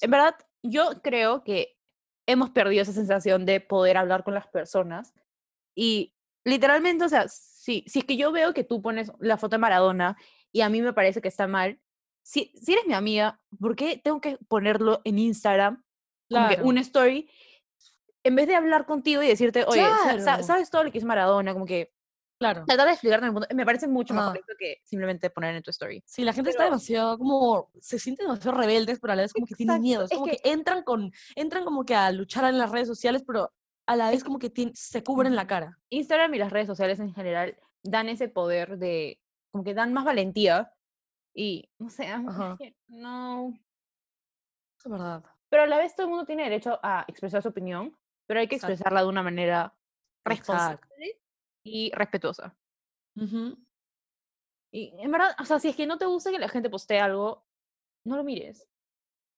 [0.00, 1.76] En verdad, yo creo que
[2.26, 5.14] hemos perdido esa sensación de poder hablar con las personas.
[5.76, 6.14] Y
[6.44, 9.58] literalmente, o sea, si, si es que yo veo que tú pones la foto de
[9.58, 10.16] Maradona
[10.50, 11.78] y a mí me parece que está mal,
[12.22, 15.84] si, si eres mi amiga, ¿por qué tengo que ponerlo en Instagram?
[16.30, 16.68] Como que Claro.
[16.68, 17.30] una story.
[18.24, 20.42] En vez de hablar contigo y decirte, oye, sa- sa- Claro.
[20.42, 21.52] ¿sabes todo lo que es Maradona?
[21.52, 21.92] Como que
[22.40, 22.64] Claro.
[22.66, 23.54] tratar de explicarte en el punto.
[23.54, 24.34] Me parece mucho Ajá.
[24.34, 26.02] esto que simplemente poner en tu story.
[26.06, 29.32] Sí, la gente está Pero- demasiado como, se sienten demasiado rebeldes, pero a la vez
[29.32, 30.04] como que tienen Exacto, miedo.
[30.04, 32.88] Es es como que- que, entran con, entran como que a luchar en las redes
[32.88, 33.52] sociales, pero
[33.86, 35.78] a la vez como que se cubren la cara.
[35.90, 39.20] Instagram y las redes sociales en general dan ese poder de,
[39.52, 40.72] como que dan más valentía
[41.34, 42.58] y, no sé, Ajá.
[42.88, 43.58] no.
[44.78, 45.24] Es verdad.
[45.48, 48.48] Pero a la vez todo el mundo tiene derecho a expresar su opinión, pero hay
[48.48, 48.72] que Exacto.
[48.72, 49.74] expresarla de una manera
[50.24, 51.22] responsable Exacto.
[51.62, 52.56] y respetuosa.
[53.16, 53.56] Ujú.
[54.72, 56.98] Y en verdad, o sea, si es que no te gusta que la gente postee
[56.98, 57.46] algo,
[58.04, 58.68] no lo mires.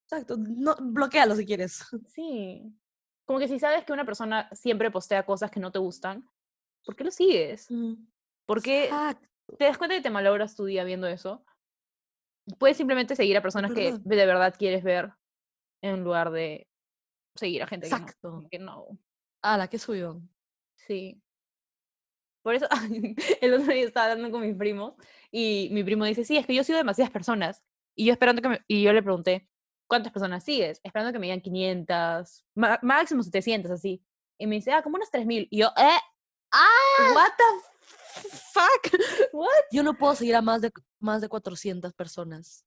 [0.05, 0.37] Exacto.
[0.39, 1.85] No, bloquealo si quieres.
[2.07, 2.75] Sí.
[3.29, 6.27] Como que si sabes que una persona siempre postea cosas que no te gustan,
[6.83, 7.69] ¿por qué lo sigues?
[8.47, 9.29] ¿Por qué Exacto.
[9.59, 11.45] te das cuenta que te malogras tu día viendo eso?
[12.59, 15.13] Puedes simplemente seguir a personas que de verdad quieres ver
[15.83, 16.71] en lugar de
[17.35, 17.97] seguir a gente que no.
[17.99, 18.49] Exacto.
[18.51, 18.87] Que no.
[19.43, 20.23] Ala, qué subió.
[20.87, 21.23] Sí.
[22.43, 22.67] Por eso,
[23.43, 24.95] el otro día estaba hablando con mis primos
[25.31, 27.63] y mi primo dice, sí, es que yo sigo demasiadas personas.
[27.95, 29.51] Y yo esperando que me, y yo le pregunté,
[29.89, 30.81] ¿cuántas personas sigues?
[30.85, 34.03] Esperando que me digan 500, ma- máximo 700, así.
[34.39, 35.49] Y me dice, ah, como unas 3000.
[35.51, 35.99] Y yo, ¿eh?
[36.53, 37.15] ¡Ah!
[37.15, 38.93] ¿What the fuck?
[39.33, 39.49] ¿What?
[39.73, 42.65] Yo no puedo seguir a más de, más de 400 personas.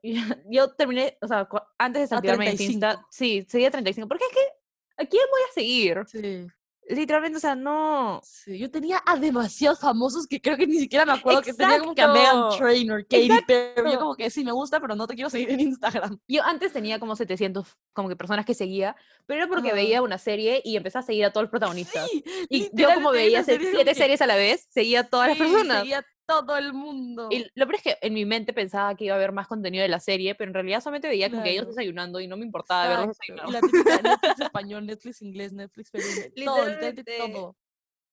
[0.00, 0.14] Y
[0.50, 1.48] Yo terminé, o sea,
[1.78, 3.08] antes de desactivarme de Insta, 35.
[3.10, 4.08] sí, seguía 35.
[4.08, 5.98] Porque es que, ¿a quién voy a seguir?
[6.06, 6.46] Sí.
[6.92, 8.20] Literalmente, o sea, no.
[8.22, 11.78] Sí, yo tenía a demasiados famosos que creo que ni siquiera me acuerdo que tenía
[11.78, 12.56] como que a Megan Exacto.
[12.58, 13.74] Trainor, Katy Perry.
[13.76, 13.98] Yo Exacto.
[13.98, 16.18] como que sí me gusta, pero no te quiero seguir en Instagram.
[16.28, 18.94] Yo antes tenía como 700 como que personas que seguía,
[19.26, 19.76] pero era porque Ajá.
[19.76, 22.08] veía una serie y empecé a seguir a todos los protagonistas.
[22.10, 25.42] Sí, y yo como veía siete series a la vez, seguía a todas las sí,
[25.42, 25.80] personas.
[25.80, 27.28] seguía todo el mundo.
[27.30, 29.82] Y lo peor es que en mi mente pensaba que iba a haber más contenido
[29.82, 31.74] de la serie, pero en realidad solamente veía como que ellos Claro.
[31.74, 33.18] desayunando y no me importaba verlos
[33.50, 36.04] la típica Netflix español, Netflix inglés, Netflix Perú,
[36.44, 37.56] todo, literalmente todo.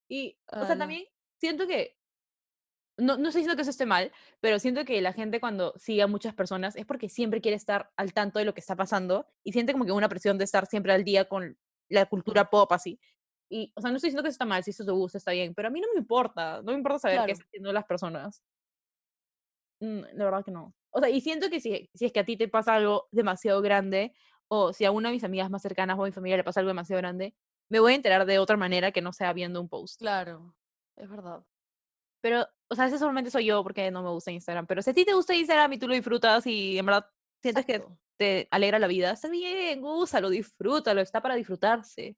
[0.08, 1.06] Y, o sea, también
[1.40, 1.98] siento que,
[2.98, 6.02] no, no estoy diciendo que eso esté mal, pero siento que la gente cuando sigue
[6.02, 9.28] a muchas personas es porque siempre quiere estar al tanto de lo que está pasando
[9.44, 11.58] y siente como que una presión de estar siempre al día con
[11.88, 13.00] la cultura pop así.
[13.50, 15.32] Y, o sea, no estoy diciendo que eso está mal, si eso te gusta está
[15.32, 17.34] bien, pero a mí no me importa, no me importa saber qué Claro.
[17.34, 18.44] están haciendo las personas.
[19.82, 20.76] Mm, La verdad que no.
[20.92, 23.62] O sea, y siento que si, si es que a ti te pasa algo demasiado
[23.62, 24.14] grande
[24.48, 26.60] o si a una de mis amigas más cercanas o a mi familia le pasa
[26.60, 27.36] algo demasiado grande,
[27.70, 30.00] me voy a enterar de otra manera que no sea viendo un post.
[30.00, 30.56] Claro,
[30.96, 31.44] es verdad.
[32.22, 34.68] Pero, o sea, ese solamente soy yo porque no me gusta Instagram.
[34.68, 37.06] Pero si a ti te gusta Instagram y tú lo disfrutas y en verdad
[37.42, 38.00] sientes que Exacto.
[38.18, 42.18] te alegra la vida, está bien, úsalo, disfrútalo, está para disfrutarse.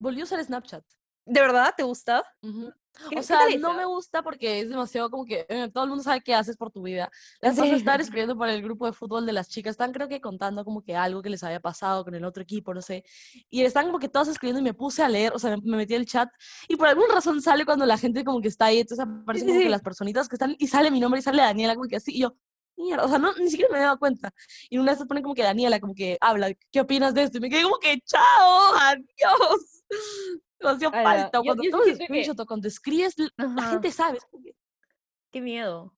[0.00, 0.82] Volví a usar Snapchat.
[1.26, 2.24] ¿De verdad te gusta?
[2.42, 2.72] Ujú.
[3.08, 6.02] ¿Qué- O sea, no me gusta porque es demasiado como que eh, todo el mundo
[6.02, 7.08] sabe qué haces por tu vida.
[7.40, 7.76] Las cosas Sí.
[7.76, 10.82] estaban escribiendo por el grupo de fútbol de las chicas, están creo que contando como
[10.82, 13.04] que algo que les había pasado con el otro equipo, no sé.
[13.48, 15.76] Y están como que todos escribiendo y me puse a leer, o sea, me, me
[15.76, 16.28] metí al chat
[16.66, 19.52] y por alguna razón sale cuando la gente como que está ahí, entonces aparecen sí,
[19.52, 19.64] como sí.
[19.66, 22.12] que las personitas que están y sale mi nombre y sale Daniela como que así
[22.16, 22.34] y yo,
[22.76, 24.32] mierda, o sea, no, ni siquiera me había dado cuenta.
[24.68, 27.38] Y una vez se pone como que Daniela como que habla, ¿qué opinas de esto?
[27.38, 29.79] Y me quedé como que, chao, adiós.
[30.60, 31.38] Me hacía Ala, falta.
[31.38, 34.18] yo- Cuando yo tomas screenshot o cuando escribes, la gente sabe.
[35.30, 35.94] Qué miedo.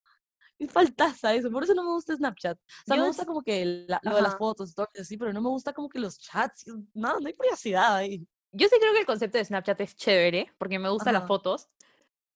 [0.59, 2.57] Es faltaza eso, por eso no me gusta Snapchat.
[2.57, 5.17] O sea, Yo me es- gusta como que la- lo de las fotos, stories, así,
[5.17, 6.67] pero no me gusta como que los chats.
[6.95, 8.25] No, no hay privacidad ahí.
[8.53, 11.69] Yo sí creo que el concepto de Snapchat es chévere, porque me gustan las fotos,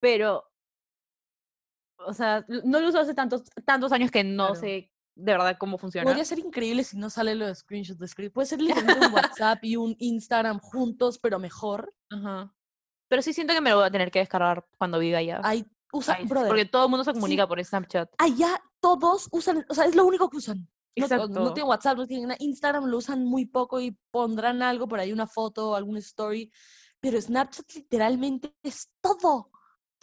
[0.00, 0.50] pero,
[1.98, 4.60] o sea, no lo uso hace tantos, tantos años que no Claro.
[4.60, 6.04] sé de verdad cómo funciona.
[6.04, 8.30] Podría ser increíble si no sale lo de screenshots de screen.
[8.30, 11.92] Puede ser literalmente un WhatsApp y un Instagram juntos, pero mejor.
[12.10, 12.54] Ajá.
[13.08, 15.40] Pero sí siento que me lo voy a tener que descargar cuando viva allá.
[15.42, 17.14] Ahí usa, Ay, sí, brother, porque todo el mundo se sí.
[17.14, 18.10] comunica por Snapchat.
[18.18, 20.58] allá todos usan, o sea, es lo único que usan.
[20.96, 21.28] No, Exacto.
[21.28, 22.36] no tienen WhatsApp, no tienen.
[22.38, 26.50] Instagram lo usan muy poco y pondrán algo por ahí, una foto, algún story.
[27.00, 29.50] Pero Snapchat literalmente es todo.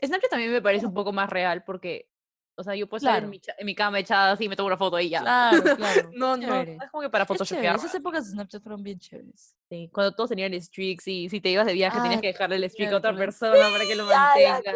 [0.03, 2.09] Snapchat también me parece un poco más real porque,
[2.56, 4.68] o sea, yo puedo estar en mi, en mi cama echada así y me tomo
[4.68, 5.22] una foto y ya.
[5.22, 6.12] Claro, claro.
[6.14, 7.76] No, no, es como que para photoshopear.
[7.76, 9.56] Esas épocas de Snapchat fueron bien chéveres.
[9.70, 12.58] Sí, cuando todos tenían streaks y si te ibas de viaje tenías Ah, que dejarle
[12.58, 14.74] el streak a otra persona para que lo ya, mantenga.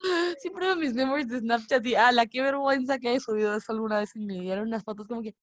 [0.38, 4.00] Siempre veo mis memories de Snapchat y, ala, qué vergüenza que haya subido eso alguna
[4.00, 4.54] vez en mi vida.
[4.54, 5.34] Eran unas fotos como que,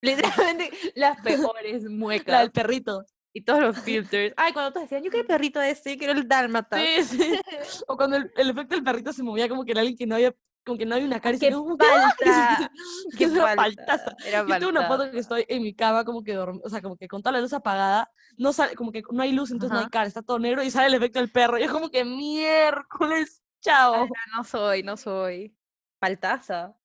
[0.00, 3.04] Literalmente las peores la muecas del perrito.
[3.38, 4.34] Y todos los filters.
[4.36, 6.76] Ay, cuando todos decían, yo quiero el perrito este, yo quiero el dálmata.
[6.78, 7.38] Sí, sí.
[7.86, 10.14] O cuando el, el efecto del perrito se movía como que era alguien que no
[10.16, 10.34] había,
[10.64, 11.62] como que no había una cara y ¡Qué ¡ah!
[11.78, 12.70] falta!
[13.18, 14.16] ¡Qué era falta!
[14.26, 15.04] Era Yo tengo una falta.
[15.04, 17.32] foto que estoy en mi cama como que dorm- o sea, como que con toda
[17.32, 19.90] la luz apagada, no sale, como que no hay luz, entonces no hay Ajá.
[19.90, 21.58] cara, está todo negro y sale el efecto del perro.
[21.58, 23.94] Y es como que miércoles, chao.
[23.94, 25.56] Ala, no soy, no soy.
[26.00, 26.76] Faltaza.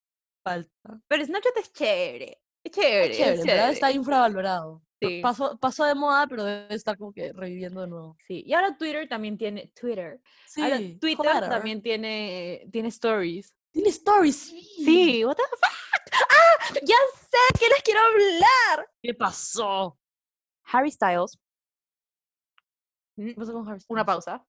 [0.43, 0.72] Falta.
[1.08, 2.41] Pero Snapchat es chévere.
[2.64, 3.12] Es chévere.
[3.12, 3.70] Es chévere, es ¿verdad?
[3.72, 3.97] Está chévere.
[3.99, 4.82] infravalorado.
[5.08, 5.22] Sí.
[5.22, 8.18] Pasó, pasó de moda, pero debe estar como que reviviendo de nuevo.
[8.28, 13.56] Sí, y ahora Twitter también tiene, Twitter, Sí, ahora Twitter también tiene, tiene stories.
[13.72, 14.62] Tiene stories, sí.
[14.86, 16.14] Sí, what the fuck?
[16.30, 16.74] ¡Ah!
[16.84, 18.89] Ya sé que les quiero hablar.
[19.01, 19.97] ¿Qué pasó?
[20.66, 21.39] Harry Styles,
[23.16, 24.06] ¿Qué pasó con Harry una Styles?
[24.06, 24.45] pausa.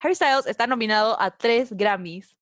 [0.00, 2.36] Harry Styles está nominado a tres Grammys.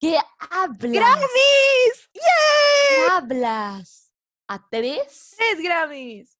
[0.00, 0.18] ¿Qué
[0.50, 0.78] hablas?
[0.92, 2.10] ¡Grammys!
[2.12, 3.08] ¿Qué ¡Yay!
[3.10, 4.12] hablas?
[4.48, 5.34] ¿A tres?
[5.38, 6.38] ¡Tres Grammys!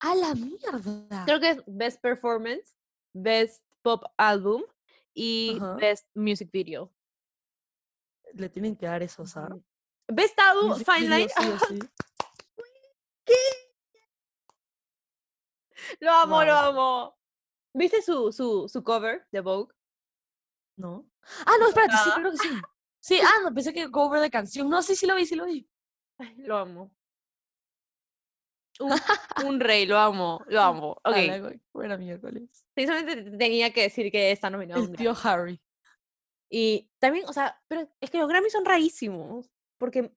[0.00, 1.24] ¡A la mierda!
[1.24, 2.76] Creo que es Best Performance,
[3.14, 4.62] Best Pop Album
[5.14, 5.58] y.
[5.78, 6.92] Best Music Video.
[8.34, 9.52] Le tienen que dar eso, ¿sabes?
[9.52, 9.64] Ujú.
[10.08, 11.28] Best Album, Fine Line.
[11.28, 11.78] Sí sí.
[16.00, 17.18] Lo amo, lo amo.
[17.74, 19.74] ¿Viste su, su, su cover de Vogue?
[20.76, 21.08] ¿No?
[21.44, 22.20] Ah, no, espérate, sí, nada.
[22.20, 22.48] creo que sí.
[22.98, 24.68] Sí, ah, no, pensé que cover de canción.
[24.68, 25.70] No, sí, sí lo vi, sí lo vi.
[26.18, 26.95] Ay, lo amo.
[28.80, 28.92] Un,
[29.46, 30.90] un rey, lo amo, lo amo.
[31.04, 32.64] Ok, Ala, güey, Buena miércoles.
[32.76, 34.82] sí, solamente te- tenía que decir que está nominado.
[34.82, 35.14] El tío.
[35.22, 35.60] Harry.
[36.50, 39.50] Y también, o sea, pero es que los Grammys son rarísimos.
[39.78, 40.10] Porque,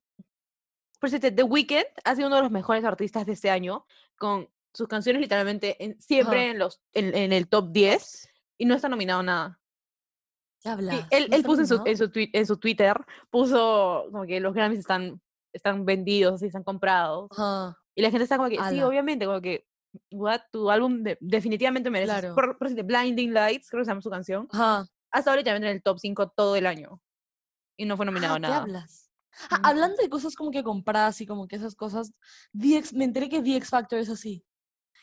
[0.99, 3.85] por cierto, The Weeknd ha sido uno de los mejores artistas de este año,
[4.17, 6.51] con sus canciones literalmente en- siempre Ajá.
[6.51, 9.59] en, los, en, en el top 10 y no está nominado nada.
[10.61, 11.07] ¿Qué Sí, hablas?
[11.09, 12.95] él, ¿No él puso en su, en, su tui- en su Twitter,
[13.29, 15.21] puso como que los Grammys están,
[15.53, 17.29] están vendidos y están comprados.
[17.31, 18.87] Ajá, Y la gente está como que, sí, Ala.
[18.87, 19.65] obviamente, como que,
[20.11, 22.13] what, tu álbum de- definitivamente merece.
[22.13, 22.33] Claro.
[22.35, 24.87] Por, por Blinding Lights, creo que se llama su canción, ajá.
[25.11, 27.01] ha estado literalmente en el top 5 todo el año.
[27.77, 28.61] Y no fue nominado Ah, a ¿qué nada.
[28.61, 29.11] hablas?
[29.49, 29.61] Ah, Ujú.
[29.65, 32.13] hablando de cosas como que compras y como que esas cosas,
[32.57, 34.45] The X- me enteré que The X Factor es así.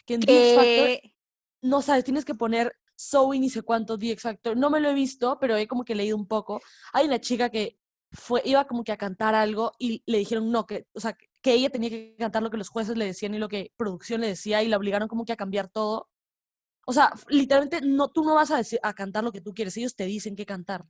[0.06, 1.14] Que en The X Factor, ¿Qué?
[1.62, 4.56] no sabes, tienes que poner Zoe ni sé cuánto The X Factor.
[4.56, 6.62] No me lo he visto, pero he como que leído un poco.
[6.94, 7.78] Hay una chica que
[8.12, 11.16] fue, iba como que a cantar algo y le dijeron no, que, o sea,
[11.46, 14.20] que ella tenía que cantar lo que los jueces le decían y lo que producción
[14.22, 16.10] le decía y la obligaron como que a cambiar todo.
[16.86, 19.76] O sea, literalmente no, tú no vas a, decir, a cantar lo que tú quieres,
[19.78, 20.86] ellos te dicen qué cantar.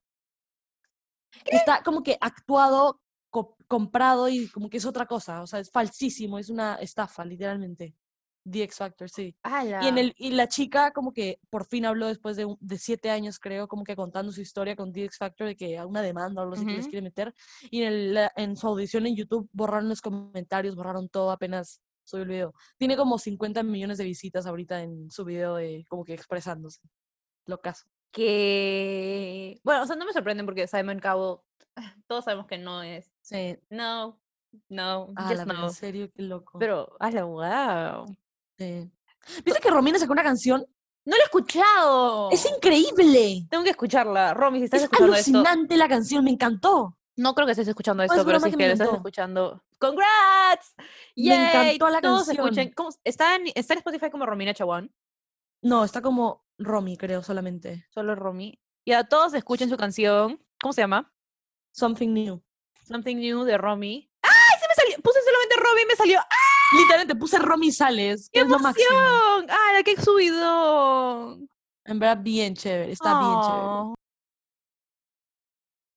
[1.47, 3.01] Está como que actuado,
[3.31, 7.25] co- comprado y como que es otra cosa, o sea, es falsísimo, es una estafa,
[7.25, 7.95] literalmente.
[8.49, 9.35] The X Factor, sí.
[9.43, 9.83] ¡Hala!
[9.83, 13.11] Y, en el, y la chica como que por fin habló después de, de siete
[13.11, 16.01] años, creo, como que contando su historia con The X Factor de que a una
[16.03, 17.35] demanda o algo así que les quiere meter.
[17.71, 22.23] Y en, el- en su audición en YouTube borraron los comentarios, borraron todo apenas subió
[22.23, 22.55] el video.
[22.79, 26.81] Tiene como 50 millones de visitas ahorita en su video de como que expresándose.
[27.47, 27.87] Lo caso.
[28.57, 29.61] Que.
[29.65, 31.39] Bueno, o sea, no me sorprende porque Simon Cowell,
[32.07, 33.11] todos sabemos que no es.
[33.23, 33.59] Sí.
[33.71, 34.21] No,
[34.69, 35.65] no, Ah, just la no.
[35.65, 36.59] en serio, qué loco.
[36.59, 38.17] Pero, ¡hala, wow!
[38.59, 38.91] Sí.
[39.45, 40.65] ¿Viste que Romina sacó una canción?
[41.05, 42.31] ¡No lo he escuchado!
[42.31, 43.47] ¡Es increíble!
[43.51, 44.35] Tengo que escucharla.
[44.35, 45.31] Romy, si estás Es escuchando esto.
[45.31, 46.97] alucinante la canción, me encantó.
[47.17, 49.63] No creo que estés escuchando es esto, pero si que me estás escuchando.
[49.79, 50.75] ¡Congrats!
[51.17, 51.49] Me ¡Yay!
[51.77, 52.47] encantó la Todos canción.
[52.47, 52.73] escuchen.
[52.75, 54.93] ¿cómo ¿Está, en, está en Spotify como Romina Chaguán.
[55.63, 57.87] No, está como Romy, creo, solamente.
[57.91, 58.61] Solo Romy.
[58.85, 60.45] Ya, todos escuchen su canción.
[60.61, 61.13] ¿Cómo se llama?
[61.73, 62.43] Something New.
[62.87, 64.11] Something New de Romy.
[64.23, 64.61] ¡Ay!
[64.61, 65.03] Se me salió.
[65.03, 66.21] Puse solamente Romy y me salió.
[66.21, 66.46] ¡Ah!
[66.75, 68.89] Literalmente puse Romy Sales, que ¡Qué es lo máximo.
[68.91, 69.47] emoción!
[69.51, 71.49] ¡Ah, qué subidón!
[71.85, 73.95] En verdad, bien chévere, está bien chévere.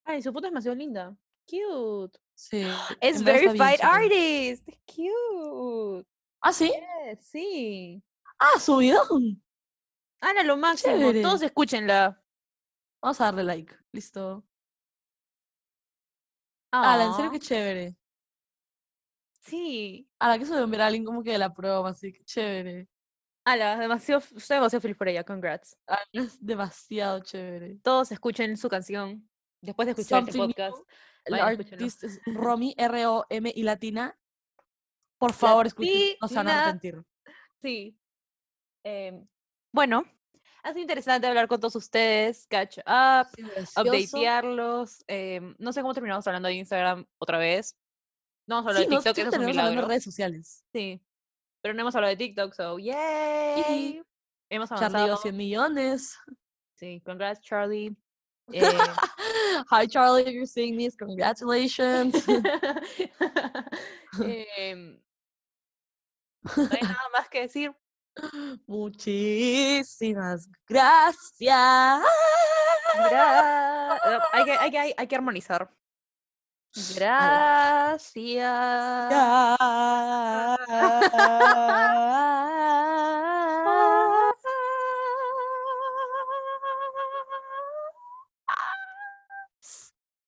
[0.05, 1.15] Ay, su foto es demasiado linda.
[1.47, 2.19] Cute.
[2.35, 2.63] Sí.
[3.01, 4.67] Es verified artist.
[4.85, 6.07] Cute.
[6.41, 6.71] ¿Ah, sí?
[7.05, 8.03] Yes, sí.
[8.39, 9.43] Ah, subidón.
[10.21, 10.95] Ana, lo máximo.
[10.95, 11.21] chévere.
[11.21, 12.21] Todos escúchenla.
[13.01, 13.75] Vamos a darle like.
[13.91, 14.45] Listo.
[16.71, 17.98] Ah, en serio, qué chévere.
[19.49, 20.09] Sí.
[20.19, 22.23] A la que se me ver a alguien como que de la prueba, así que
[22.23, 22.87] chévere.
[23.45, 25.23] Ala, demasiado, estoy demasiado feliz por ella.
[25.23, 25.77] Congrats.
[25.87, 27.79] Ah, Es demasiado chévere.
[27.83, 29.27] Todos escuchen su canción.
[29.61, 30.89] Después de escuchar este Something New, podcast.
[31.25, 34.17] El vayan, es Romy, R-O-M y latina.
[35.17, 36.15] Por favor, escuchen.
[36.21, 37.03] No se van a arrepentir.
[37.61, 37.97] Sí.
[38.83, 39.27] Em,
[39.73, 40.05] bueno,
[40.63, 43.27] ha sido interesante hablar con todos ustedes, catch up,
[43.75, 45.03] updatearlos.
[45.07, 47.77] em, no sé cómo terminamos hablando de Instagram otra vez.
[48.49, 49.87] No vamos a hablar Sí, de no, TikTok, siempre eso es un hablando de milagro.
[49.89, 50.63] redes sociales.
[50.73, 51.01] Sí.
[51.61, 54.01] Pero no hemos hablado de TikTok, so yay.
[54.49, 55.05] Hemos Charlie avanzado.
[55.05, 56.17] dio 100 millones.
[56.75, 57.95] Sí, congrats, Charlie.
[58.51, 58.63] Eh,
[59.69, 62.15] Hi Charlie, if you're seeing this, congratulations.
[64.57, 64.99] em,
[66.57, 67.71] no hay nada más que decir.
[68.65, 72.01] Muchísimas gracias.
[72.97, 73.99] Gra-
[74.33, 75.69] hay, que, hay, que, hay que armonizar.
[76.95, 78.59] Gracias.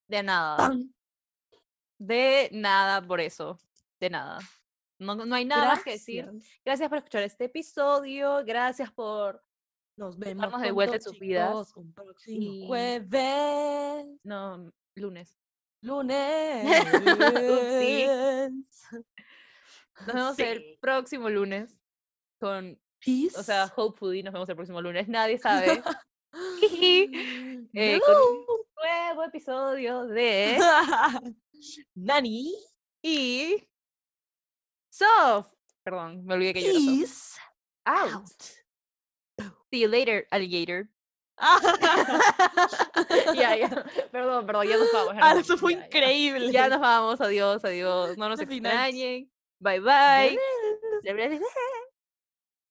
[0.08, 0.70] De nada.
[1.98, 3.58] De nada por eso.
[4.00, 4.38] De nada.
[4.98, 6.30] No, no hay nada más que decir.
[6.64, 6.88] Gracias.
[6.88, 8.44] Por escuchar este episodio.
[8.44, 9.42] Gracias por.
[9.96, 11.72] Nos vemos de vuelta en sus vidas.
[11.76, 15.38] Un próximo y- jueves, No, lunes.
[15.82, 16.84] Lunes.
[20.06, 21.78] Nos vemos el próximo lunes.
[22.40, 22.80] Con.
[23.04, 23.36] Peace.
[23.38, 25.08] O sea, hopefully nos vemos el próximo lunes.
[25.08, 25.82] Nadie sabe.
[26.72, 28.30] eh, con No.
[28.30, 30.58] un nuevo episodio de.
[31.94, 32.54] Nani.
[33.02, 33.68] Y.
[34.90, 35.52] Soft.
[35.84, 36.78] Perdón, me olvidé que yo era.
[36.78, 37.38] Peace.
[37.84, 38.12] Out.
[38.12, 38.42] Out.
[39.70, 40.88] See you later, alligator.
[43.34, 43.68] ya, ya.
[44.10, 45.14] Perdón, perdón, ya nos vamos.
[45.14, 45.86] ya Ah, eso fue ya, ya.
[45.86, 46.52] increíble.
[46.52, 48.16] Ya nos vamos, adiós, adiós.
[48.16, 49.30] No nos extrañen.
[49.58, 50.38] Bye bye.